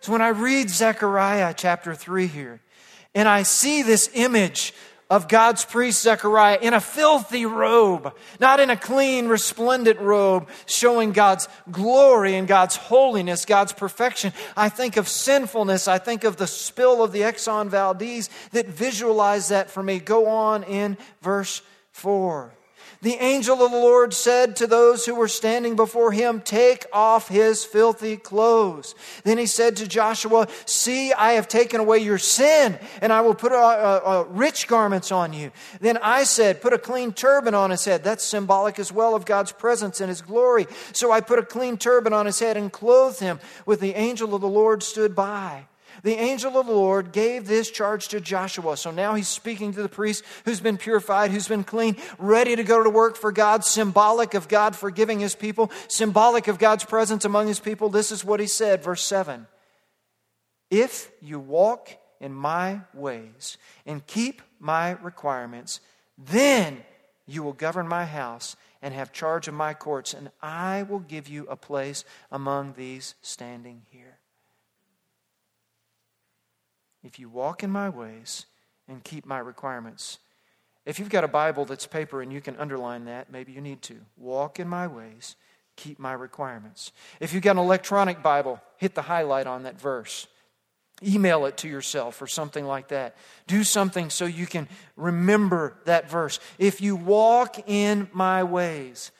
So 0.00 0.12
when 0.12 0.22
I 0.22 0.28
read 0.28 0.68
Zechariah 0.68 1.54
chapter 1.56 1.94
3 1.94 2.26
here, 2.26 2.60
and 3.14 3.28
I 3.28 3.44
see 3.44 3.82
this 3.82 4.10
image 4.14 4.74
of 5.08 5.28
God's 5.28 5.64
priest 5.64 6.02
Zechariah 6.02 6.58
in 6.60 6.74
a 6.74 6.80
filthy 6.80 7.46
robe, 7.46 8.12
not 8.40 8.58
in 8.58 8.70
a 8.70 8.76
clean, 8.76 9.28
resplendent 9.28 10.00
robe 10.00 10.48
showing 10.66 11.12
God's 11.12 11.48
glory 11.70 12.34
and 12.34 12.48
God's 12.48 12.76
holiness, 12.76 13.44
God's 13.44 13.72
perfection. 13.72 14.32
I 14.56 14.68
think 14.68 14.96
of 14.96 15.08
sinfulness. 15.08 15.86
I 15.86 15.98
think 15.98 16.24
of 16.24 16.36
the 16.36 16.48
spill 16.48 17.02
of 17.02 17.12
the 17.12 17.20
Exxon 17.20 17.68
Valdez 17.68 18.28
that 18.50 18.66
visualize 18.66 19.48
that 19.48 19.70
for 19.70 19.82
me. 19.82 20.00
Go 20.00 20.26
on 20.26 20.64
in 20.64 20.98
verse 21.22 21.62
4 21.92 22.52
the 23.02 23.14
angel 23.14 23.62
of 23.62 23.70
the 23.70 23.76
Lord 23.76 24.14
said 24.14 24.56
to 24.56 24.66
those 24.66 25.04
who 25.04 25.14
were 25.14 25.28
standing 25.28 25.76
before 25.76 26.12
him, 26.12 26.40
Take 26.40 26.86
off 26.92 27.28
his 27.28 27.64
filthy 27.64 28.16
clothes. 28.16 28.94
Then 29.24 29.38
he 29.38 29.46
said 29.46 29.76
to 29.76 29.86
Joshua, 29.86 30.48
See, 30.64 31.12
I 31.12 31.32
have 31.32 31.48
taken 31.48 31.80
away 31.80 31.98
your 31.98 32.18
sin, 32.18 32.78
and 33.00 33.12
I 33.12 33.20
will 33.20 33.34
put 33.34 33.52
a, 33.52 33.56
a, 33.56 33.98
a 33.98 34.24
rich 34.24 34.66
garments 34.66 35.12
on 35.12 35.32
you. 35.32 35.52
Then 35.80 35.98
I 35.98 36.24
said, 36.24 36.62
Put 36.62 36.72
a 36.72 36.78
clean 36.78 37.12
turban 37.12 37.54
on 37.54 37.70
his 37.70 37.84
head. 37.84 38.02
That's 38.02 38.24
symbolic 38.24 38.78
as 38.78 38.90
well 38.90 39.14
of 39.14 39.24
God's 39.24 39.52
presence 39.52 40.00
and 40.00 40.08
his 40.08 40.22
glory. 40.22 40.66
So 40.92 41.12
I 41.12 41.20
put 41.20 41.38
a 41.38 41.44
clean 41.44 41.76
turban 41.76 42.12
on 42.12 42.26
his 42.26 42.38
head 42.38 42.56
and 42.56 42.72
clothed 42.72 43.20
him 43.20 43.40
with 43.66 43.80
the 43.80 43.94
angel 43.94 44.34
of 44.34 44.40
the 44.40 44.48
Lord 44.48 44.82
stood 44.82 45.14
by 45.14 45.66
the 46.06 46.14
angel 46.14 46.56
of 46.56 46.66
the 46.66 46.72
Lord 46.72 47.10
gave 47.10 47.48
this 47.48 47.68
charge 47.68 48.06
to 48.08 48.20
Joshua. 48.20 48.76
So 48.76 48.92
now 48.92 49.16
he's 49.16 49.26
speaking 49.26 49.72
to 49.72 49.82
the 49.82 49.88
priest 49.88 50.22
who's 50.44 50.60
been 50.60 50.78
purified, 50.78 51.32
who's 51.32 51.48
been 51.48 51.64
clean, 51.64 51.96
ready 52.16 52.54
to 52.54 52.62
go 52.62 52.80
to 52.80 52.88
work 52.88 53.16
for 53.16 53.32
God, 53.32 53.64
symbolic 53.64 54.34
of 54.34 54.46
God 54.46 54.76
forgiving 54.76 55.18
his 55.18 55.34
people, 55.34 55.68
symbolic 55.88 56.46
of 56.46 56.60
God's 56.60 56.84
presence 56.84 57.24
among 57.24 57.48
his 57.48 57.58
people. 57.58 57.88
This 57.88 58.12
is 58.12 58.24
what 58.24 58.38
he 58.38 58.46
said, 58.46 58.84
verse 58.84 59.02
7 59.02 59.48
If 60.70 61.10
you 61.20 61.40
walk 61.40 61.90
in 62.20 62.32
my 62.32 62.82
ways 62.94 63.58
and 63.84 64.06
keep 64.06 64.42
my 64.60 64.92
requirements, 65.02 65.80
then 66.16 66.84
you 67.26 67.42
will 67.42 67.52
govern 67.52 67.88
my 67.88 68.04
house 68.04 68.54
and 68.80 68.94
have 68.94 69.12
charge 69.12 69.48
of 69.48 69.54
my 69.54 69.74
courts, 69.74 70.14
and 70.14 70.30
I 70.40 70.84
will 70.84 71.00
give 71.00 71.26
you 71.26 71.48
a 71.48 71.56
place 71.56 72.04
among 72.30 72.74
these 72.74 73.16
standing 73.22 73.82
here 73.90 74.20
if 77.06 77.20
you 77.20 77.28
walk 77.28 77.62
in 77.62 77.70
my 77.70 77.88
ways 77.88 78.46
and 78.88 79.04
keep 79.04 79.24
my 79.24 79.38
requirements. 79.38 80.18
If 80.84 80.98
you've 80.98 81.08
got 81.08 81.24
a 81.24 81.28
Bible 81.28 81.64
that's 81.64 81.86
paper 81.86 82.20
and 82.20 82.32
you 82.32 82.40
can 82.40 82.56
underline 82.56 83.04
that, 83.04 83.30
maybe 83.30 83.52
you 83.52 83.60
need 83.60 83.80
to. 83.82 83.96
Walk 84.16 84.58
in 84.58 84.68
my 84.68 84.88
ways, 84.88 85.36
keep 85.76 85.98
my 86.00 86.12
requirements. 86.12 86.90
If 87.20 87.32
you've 87.32 87.44
got 87.44 87.52
an 87.52 87.58
electronic 87.58 88.22
Bible, 88.22 88.60
hit 88.76 88.94
the 88.94 89.02
highlight 89.02 89.46
on 89.46 89.62
that 89.62 89.80
verse. 89.80 90.26
Email 91.02 91.46
it 91.46 91.58
to 91.58 91.68
yourself 91.68 92.20
or 92.20 92.26
something 92.26 92.64
like 92.64 92.88
that. 92.88 93.16
Do 93.46 93.62
something 93.62 94.10
so 94.10 94.24
you 94.24 94.46
can 94.46 94.68
remember 94.96 95.76
that 95.84 96.10
verse. 96.10 96.40
If 96.58 96.80
you 96.80 96.96
walk 96.96 97.68
in 97.68 98.08
my 98.12 98.42
ways, 98.42 99.12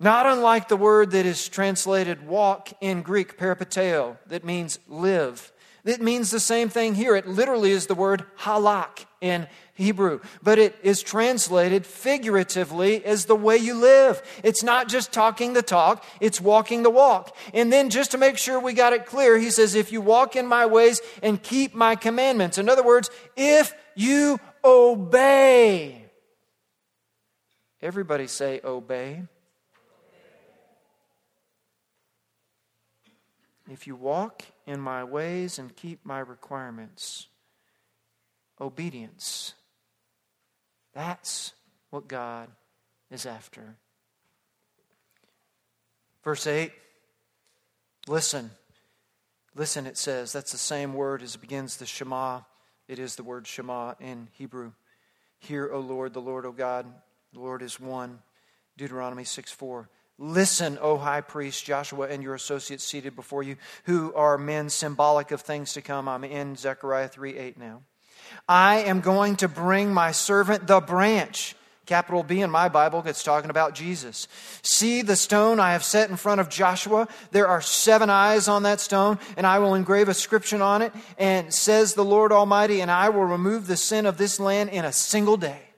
not 0.00 0.26
unlike 0.26 0.68
the 0.68 0.76
word 0.76 1.12
that 1.12 1.24
is 1.24 1.48
translated 1.48 2.26
walk 2.26 2.70
in 2.80 3.02
Greek, 3.02 3.38
peripateo, 3.38 4.18
that 4.26 4.44
means 4.44 4.78
live. 4.88 5.52
It 5.84 6.00
means 6.00 6.30
the 6.30 6.40
same 6.40 6.70
thing 6.70 6.94
here. 6.94 7.14
It 7.14 7.28
literally 7.28 7.70
is 7.70 7.86
the 7.86 7.94
word 7.94 8.24
halak 8.38 9.04
in 9.20 9.46
Hebrew, 9.74 10.20
but 10.42 10.58
it 10.58 10.74
is 10.82 11.02
translated 11.02 11.84
figuratively 11.84 13.04
as 13.04 13.26
the 13.26 13.36
way 13.36 13.58
you 13.58 13.74
live. 13.74 14.22
It's 14.42 14.62
not 14.62 14.88
just 14.88 15.12
talking 15.12 15.52
the 15.52 15.62
talk, 15.62 16.02
it's 16.20 16.40
walking 16.40 16.84
the 16.84 16.90
walk. 16.90 17.36
And 17.52 17.70
then, 17.70 17.90
just 17.90 18.12
to 18.12 18.18
make 18.18 18.38
sure 18.38 18.58
we 18.58 18.72
got 18.72 18.94
it 18.94 19.04
clear, 19.04 19.36
he 19.36 19.50
says, 19.50 19.74
If 19.74 19.92
you 19.92 20.00
walk 20.00 20.36
in 20.36 20.46
my 20.46 20.64
ways 20.64 21.02
and 21.22 21.42
keep 21.42 21.74
my 21.74 21.96
commandments. 21.96 22.56
In 22.56 22.70
other 22.70 22.84
words, 22.84 23.10
if 23.36 23.74
you 23.94 24.40
obey. 24.64 26.04
Everybody 27.82 28.26
say, 28.26 28.62
obey. 28.64 29.24
If 33.70 33.86
you 33.86 33.96
walk 33.96 34.42
in 34.66 34.80
my 34.80 35.04
ways 35.04 35.58
and 35.58 35.74
keep 35.76 36.04
my 36.04 36.18
requirements, 36.18 37.28
obedience. 38.60 39.54
That's 40.94 41.52
what 41.90 42.08
God 42.08 42.48
is 43.10 43.26
after. 43.26 43.76
Verse 46.22 46.46
8, 46.46 46.72
listen. 48.08 48.50
Listen, 49.54 49.86
it 49.86 49.96
says. 49.96 50.32
That's 50.32 50.52
the 50.52 50.58
same 50.58 50.94
word 50.94 51.22
as 51.22 51.34
it 51.34 51.40
begins 51.40 51.76
the 51.76 51.86
Shema. 51.86 52.40
It 52.88 52.98
is 52.98 53.16
the 53.16 53.22
word 53.22 53.46
Shema 53.46 53.94
in 54.00 54.28
Hebrew. 54.32 54.72
Hear, 55.38 55.70
O 55.72 55.80
Lord, 55.80 56.12
the 56.14 56.20
Lord, 56.20 56.46
O 56.46 56.52
God. 56.52 56.86
The 57.32 57.40
Lord 57.40 57.62
is 57.62 57.78
one. 57.78 58.20
Deuteronomy 58.76 59.24
6 59.24 59.52
4. 59.52 59.88
Listen, 60.18 60.78
O 60.80 60.96
high 60.96 61.22
priest 61.22 61.64
Joshua 61.64 62.08
and 62.08 62.22
your 62.22 62.34
associates 62.34 62.84
seated 62.84 63.16
before 63.16 63.42
you, 63.42 63.56
who 63.84 64.14
are 64.14 64.38
men 64.38 64.70
symbolic 64.70 65.32
of 65.32 65.40
things 65.40 65.72
to 65.72 65.82
come. 65.82 66.08
I'm 66.08 66.24
in 66.24 66.56
Zechariah 66.56 67.08
3 67.08 67.36
8 67.36 67.58
now. 67.58 67.82
I 68.48 68.76
am 68.76 69.00
going 69.00 69.36
to 69.36 69.48
bring 69.48 69.92
my 69.92 70.12
servant 70.12 70.66
the 70.66 70.80
branch. 70.80 71.56
Capital 71.86 72.22
B 72.22 72.40
in 72.40 72.50
my 72.50 72.68
Bible 72.70 73.02
gets 73.02 73.22
talking 73.22 73.50
about 73.50 73.74
Jesus. 73.74 74.26
See 74.62 75.02
the 75.02 75.16
stone 75.16 75.60
I 75.60 75.72
have 75.72 75.84
set 75.84 76.08
in 76.08 76.16
front 76.16 76.40
of 76.40 76.48
Joshua. 76.48 77.08
There 77.30 77.46
are 77.46 77.60
seven 77.60 78.08
eyes 78.08 78.48
on 78.48 78.62
that 78.62 78.80
stone, 78.80 79.18
and 79.36 79.46
I 79.46 79.58
will 79.58 79.74
engrave 79.74 80.08
a 80.08 80.12
inscription 80.12 80.62
on 80.62 80.80
it. 80.80 80.94
And 81.18 81.52
says 81.52 81.92
the 81.92 82.04
Lord 82.04 82.32
Almighty, 82.32 82.80
and 82.80 82.90
I 82.90 83.10
will 83.10 83.24
remove 83.24 83.66
the 83.66 83.76
sin 83.76 84.06
of 84.06 84.16
this 84.16 84.40
land 84.40 84.70
in 84.70 84.84
a 84.86 84.92
single 84.92 85.36
day. 85.36 85.73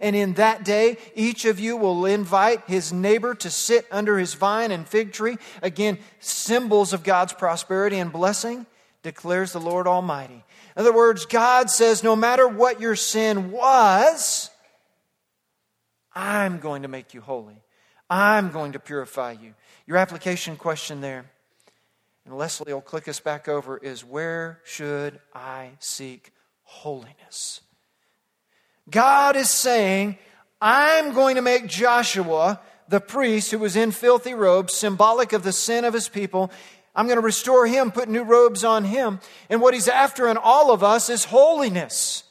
And 0.00 0.16
in 0.16 0.34
that 0.34 0.64
day, 0.64 0.96
each 1.14 1.44
of 1.44 1.60
you 1.60 1.76
will 1.76 2.06
invite 2.06 2.64
his 2.66 2.92
neighbor 2.92 3.34
to 3.34 3.50
sit 3.50 3.86
under 3.90 4.18
his 4.18 4.34
vine 4.34 4.70
and 4.70 4.88
fig 4.88 5.12
tree. 5.12 5.36
Again, 5.62 5.98
symbols 6.20 6.92
of 6.92 7.04
God's 7.04 7.34
prosperity 7.34 7.98
and 7.98 8.10
blessing, 8.10 8.66
declares 9.02 9.52
the 9.52 9.60
Lord 9.60 9.86
Almighty. 9.86 10.44
In 10.76 10.80
other 10.80 10.92
words, 10.92 11.26
God 11.26 11.70
says, 11.70 12.02
no 12.02 12.16
matter 12.16 12.48
what 12.48 12.80
your 12.80 12.96
sin 12.96 13.50
was, 13.50 14.50
I'm 16.14 16.58
going 16.58 16.82
to 16.82 16.88
make 16.88 17.14
you 17.14 17.20
holy. 17.20 17.62
I'm 18.08 18.50
going 18.50 18.72
to 18.72 18.78
purify 18.78 19.32
you. 19.32 19.54
Your 19.86 19.96
application 19.96 20.56
question 20.56 21.00
there, 21.00 21.30
and 22.24 22.36
Leslie 22.36 22.72
will 22.72 22.80
click 22.80 23.08
us 23.08 23.20
back 23.20 23.48
over, 23.48 23.76
is 23.76 24.04
where 24.04 24.60
should 24.64 25.20
I 25.34 25.72
seek 25.78 26.32
holiness? 26.62 27.60
God 28.90 29.36
is 29.36 29.50
saying, 29.50 30.18
I'm 30.60 31.12
going 31.14 31.36
to 31.36 31.42
make 31.42 31.66
Joshua, 31.66 32.60
the 32.88 33.00
priest 33.00 33.50
who 33.50 33.58
was 33.58 33.76
in 33.76 33.92
filthy 33.92 34.34
robes, 34.34 34.74
symbolic 34.74 35.32
of 35.32 35.42
the 35.42 35.52
sin 35.52 35.84
of 35.84 35.94
his 35.94 36.08
people. 36.08 36.50
I'm 36.94 37.06
going 37.06 37.18
to 37.18 37.24
restore 37.24 37.66
him, 37.66 37.92
put 37.92 38.08
new 38.08 38.24
robes 38.24 38.64
on 38.64 38.84
him. 38.84 39.20
And 39.48 39.60
what 39.60 39.74
he's 39.74 39.88
after 39.88 40.28
in 40.28 40.36
all 40.36 40.72
of 40.72 40.82
us 40.82 41.08
is 41.08 41.24
holiness. 41.24 42.24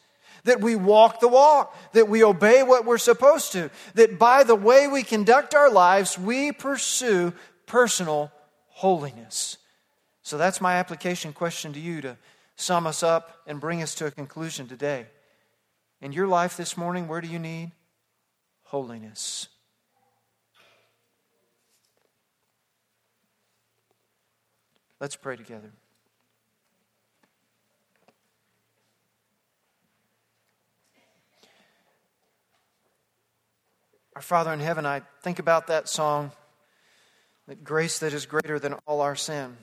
That 0.44 0.62
we 0.62 0.76
walk 0.76 1.20
the 1.20 1.28
walk, 1.28 1.76
that 1.94 2.08
we 2.08 2.24
obey 2.24 2.64
what 2.64 2.86
we're 2.86 2.98
supposed 2.98 3.52
to, 3.54 3.70
that 3.96 4.18
by 4.18 4.44
the 4.44 4.56
way 4.56 4.88
we 4.88 5.04
conduct 5.04 5.54
our 5.54 5.70
lives, 5.70 6.18
we 6.18 6.52
pursue 6.52 7.34
personal 7.66 8.32
holiness. 8.68 9.58
So 10.22 10.38
that's 10.38 10.62
my 10.62 10.76
application 10.76 11.34
question 11.34 11.74
to 11.74 11.80
you 11.80 12.02
to 12.02 12.18
sum 12.56 12.88
us 12.88 13.04
up 13.04 13.42
and 13.48 13.60
bring 13.60 13.82
us 13.82 13.96
to 13.96 14.06
a 14.06 14.12
conclusion 14.12 14.68
today. 14.68 15.08
In 16.02 16.14
your 16.14 16.28
life 16.28 16.56
this 16.56 16.78
morning, 16.78 17.08
where 17.08 17.20
do 17.20 17.28
you 17.28 17.40
need? 17.40 17.72
Holiness. 18.64 19.50
Let's 25.00 25.16
pray 25.16 25.36
together. 25.36 25.72
Our 34.16 34.22
Father 34.22 34.52
in 34.52 34.60
heaven, 34.60 34.86
I 34.86 35.02
think 35.22 35.40
about 35.40 35.68
that 35.68 35.88
song, 35.88 36.32
that 37.48 37.64
grace 37.64 38.00
that 38.00 38.14
is 38.14 38.26
greater 38.26 38.60
than 38.60 38.74
all 38.86 39.00
our 39.00 39.16
sin. 39.16 39.56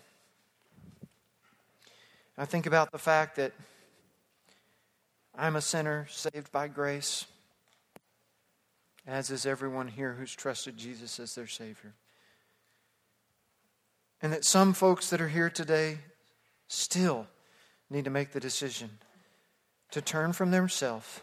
I 2.39 2.47
think 2.47 2.66
about 2.66 2.91
the 2.91 2.99
fact 2.99 3.37
that 3.37 3.53
I'm 5.39 5.57
a 5.57 5.61
sinner 5.61 6.07
saved 6.11 6.51
by 6.51 6.68
grace, 6.68 7.26
as 9.07 9.30
is 9.30 9.45
everyone 9.45 9.89
here 9.89 10.14
who's 10.14 10.34
trusted 10.34 10.76
Jesus 10.76 11.20
as 11.20 11.34
their 11.34 11.47
Savior. 11.47 11.93
And 14.22 14.32
that 14.32 14.45
some 14.47 14.72
folks 14.72 15.11
that 15.11 15.20
are 15.20 15.28
here 15.28 15.51
today 15.51 15.99
still 16.68 17.26
need 17.91 18.05
to 18.05 18.11
make 18.11 18.32
the 18.32 18.41
decision 18.41 18.91
to 19.91 20.01
turn 20.01 20.32
from 20.32 20.51
themselves 20.51 21.20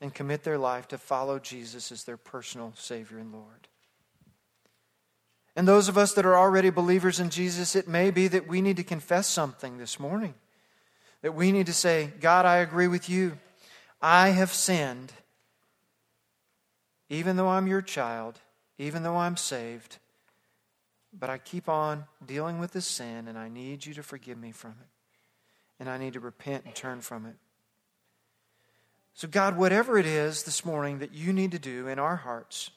and 0.00 0.14
commit 0.14 0.44
their 0.44 0.58
life 0.58 0.86
to 0.88 0.98
follow 0.98 1.38
Jesus 1.38 1.90
as 1.90 2.04
their 2.04 2.16
personal 2.16 2.72
Savior 2.76 3.18
and 3.18 3.32
Lord. 3.32 3.68
And 5.54 5.68
those 5.68 5.88
of 5.88 5.98
us 5.98 6.14
that 6.14 6.24
are 6.24 6.36
already 6.36 6.70
believers 6.70 7.20
in 7.20 7.28
Jesus, 7.28 7.76
it 7.76 7.86
may 7.88 8.10
be 8.10 8.28
that 8.28 8.48
we 8.48 8.62
need 8.62 8.76
to 8.76 8.84
confess 8.84 9.26
something 9.26 9.78
this 9.78 10.00
morning. 10.00 10.34
That 11.22 11.34
we 11.34 11.52
need 11.52 11.66
to 11.66 11.72
say, 11.72 12.12
God, 12.20 12.44
I 12.44 12.58
agree 12.58 12.88
with 12.88 13.08
you. 13.08 13.38
I 14.00 14.30
have 14.30 14.52
sinned. 14.52 15.12
Even 17.08 17.36
though 17.36 17.48
I'm 17.48 17.66
your 17.66 17.82
child, 17.82 18.38
even 18.78 19.02
though 19.02 19.16
I'm 19.16 19.36
saved, 19.36 19.98
but 21.12 21.30
I 21.30 21.38
keep 21.38 21.68
on 21.68 22.04
dealing 22.26 22.58
with 22.58 22.72
this 22.72 22.86
sin, 22.86 23.28
and 23.28 23.38
I 23.38 23.48
need 23.48 23.84
you 23.84 23.94
to 23.94 24.02
forgive 24.02 24.38
me 24.38 24.50
from 24.50 24.72
it. 24.80 24.88
And 25.78 25.88
I 25.88 25.98
need 25.98 26.14
to 26.14 26.20
repent 26.20 26.64
and 26.64 26.74
turn 26.74 27.00
from 27.00 27.26
it. 27.26 27.36
So, 29.14 29.28
God, 29.28 29.58
whatever 29.58 29.98
it 29.98 30.06
is 30.06 30.44
this 30.44 30.64
morning 30.64 31.00
that 31.00 31.12
you 31.12 31.32
need 31.32 31.50
to 31.52 31.58
do 31.58 31.86
in 31.86 31.98
our 31.98 32.16
hearts 32.16 32.70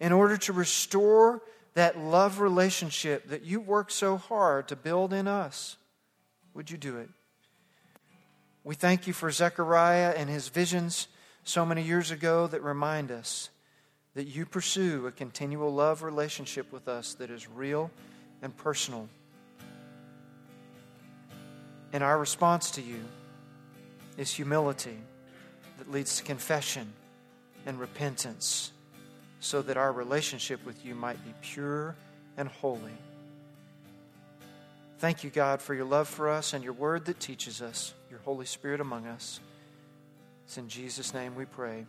in 0.00 0.12
order 0.12 0.36
to 0.36 0.52
restore 0.52 1.40
that 1.74 1.98
love 1.98 2.40
relationship 2.40 3.28
that 3.28 3.42
you 3.42 3.60
worked 3.60 3.92
so 3.92 4.18
hard 4.18 4.68
to 4.68 4.76
build 4.76 5.12
in 5.12 5.26
us, 5.26 5.76
would 6.52 6.70
you 6.70 6.76
do 6.76 6.98
it? 6.98 7.08
We 8.64 8.74
thank 8.74 9.06
you 9.06 9.12
for 9.12 9.30
Zechariah 9.30 10.14
and 10.16 10.30
his 10.30 10.48
visions 10.48 11.08
so 11.44 11.66
many 11.66 11.82
years 11.82 12.10
ago 12.10 12.46
that 12.46 12.62
remind 12.62 13.10
us 13.10 13.50
that 14.14 14.26
you 14.26 14.46
pursue 14.46 15.06
a 15.06 15.12
continual 15.12 15.72
love 15.72 16.02
relationship 16.02 16.72
with 16.72 16.86
us 16.86 17.14
that 17.14 17.30
is 17.30 17.48
real 17.48 17.90
and 18.40 18.56
personal. 18.56 19.08
And 21.92 22.04
our 22.04 22.18
response 22.18 22.70
to 22.72 22.82
you 22.82 23.00
is 24.16 24.32
humility 24.32 24.98
that 25.78 25.90
leads 25.90 26.18
to 26.18 26.22
confession 26.22 26.92
and 27.66 27.80
repentance 27.80 28.70
so 29.40 29.60
that 29.62 29.76
our 29.76 29.92
relationship 29.92 30.64
with 30.64 30.84
you 30.84 30.94
might 30.94 31.22
be 31.24 31.32
pure 31.42 31.96
and 32.36 32.48
holy. 32.48 32.92
Thank 34.98 35.24
you, 35.24 35.30
God, 35.30 35.60
for 35.60 35.74
your 35.74 35.84
love 35.84 36.06
for 36.06 36.28
us 36.28 36.52
and 36.52 36.62
your 36.62 36.74
word 36.74 37.06
that 37.06 37.18
teaches 37.18 37.60
us, 37.60 37.92
Holy 38.24 38.46
Spirit 38.46 38.80
among 38.80 39.06
us. 39.06 39.40
It's 40.44 40.58
in 40.58 40.68
Jesus' 40.68 41.12
name 41.12 41.34
we 41.34 41.44
pray. 41.44 41.86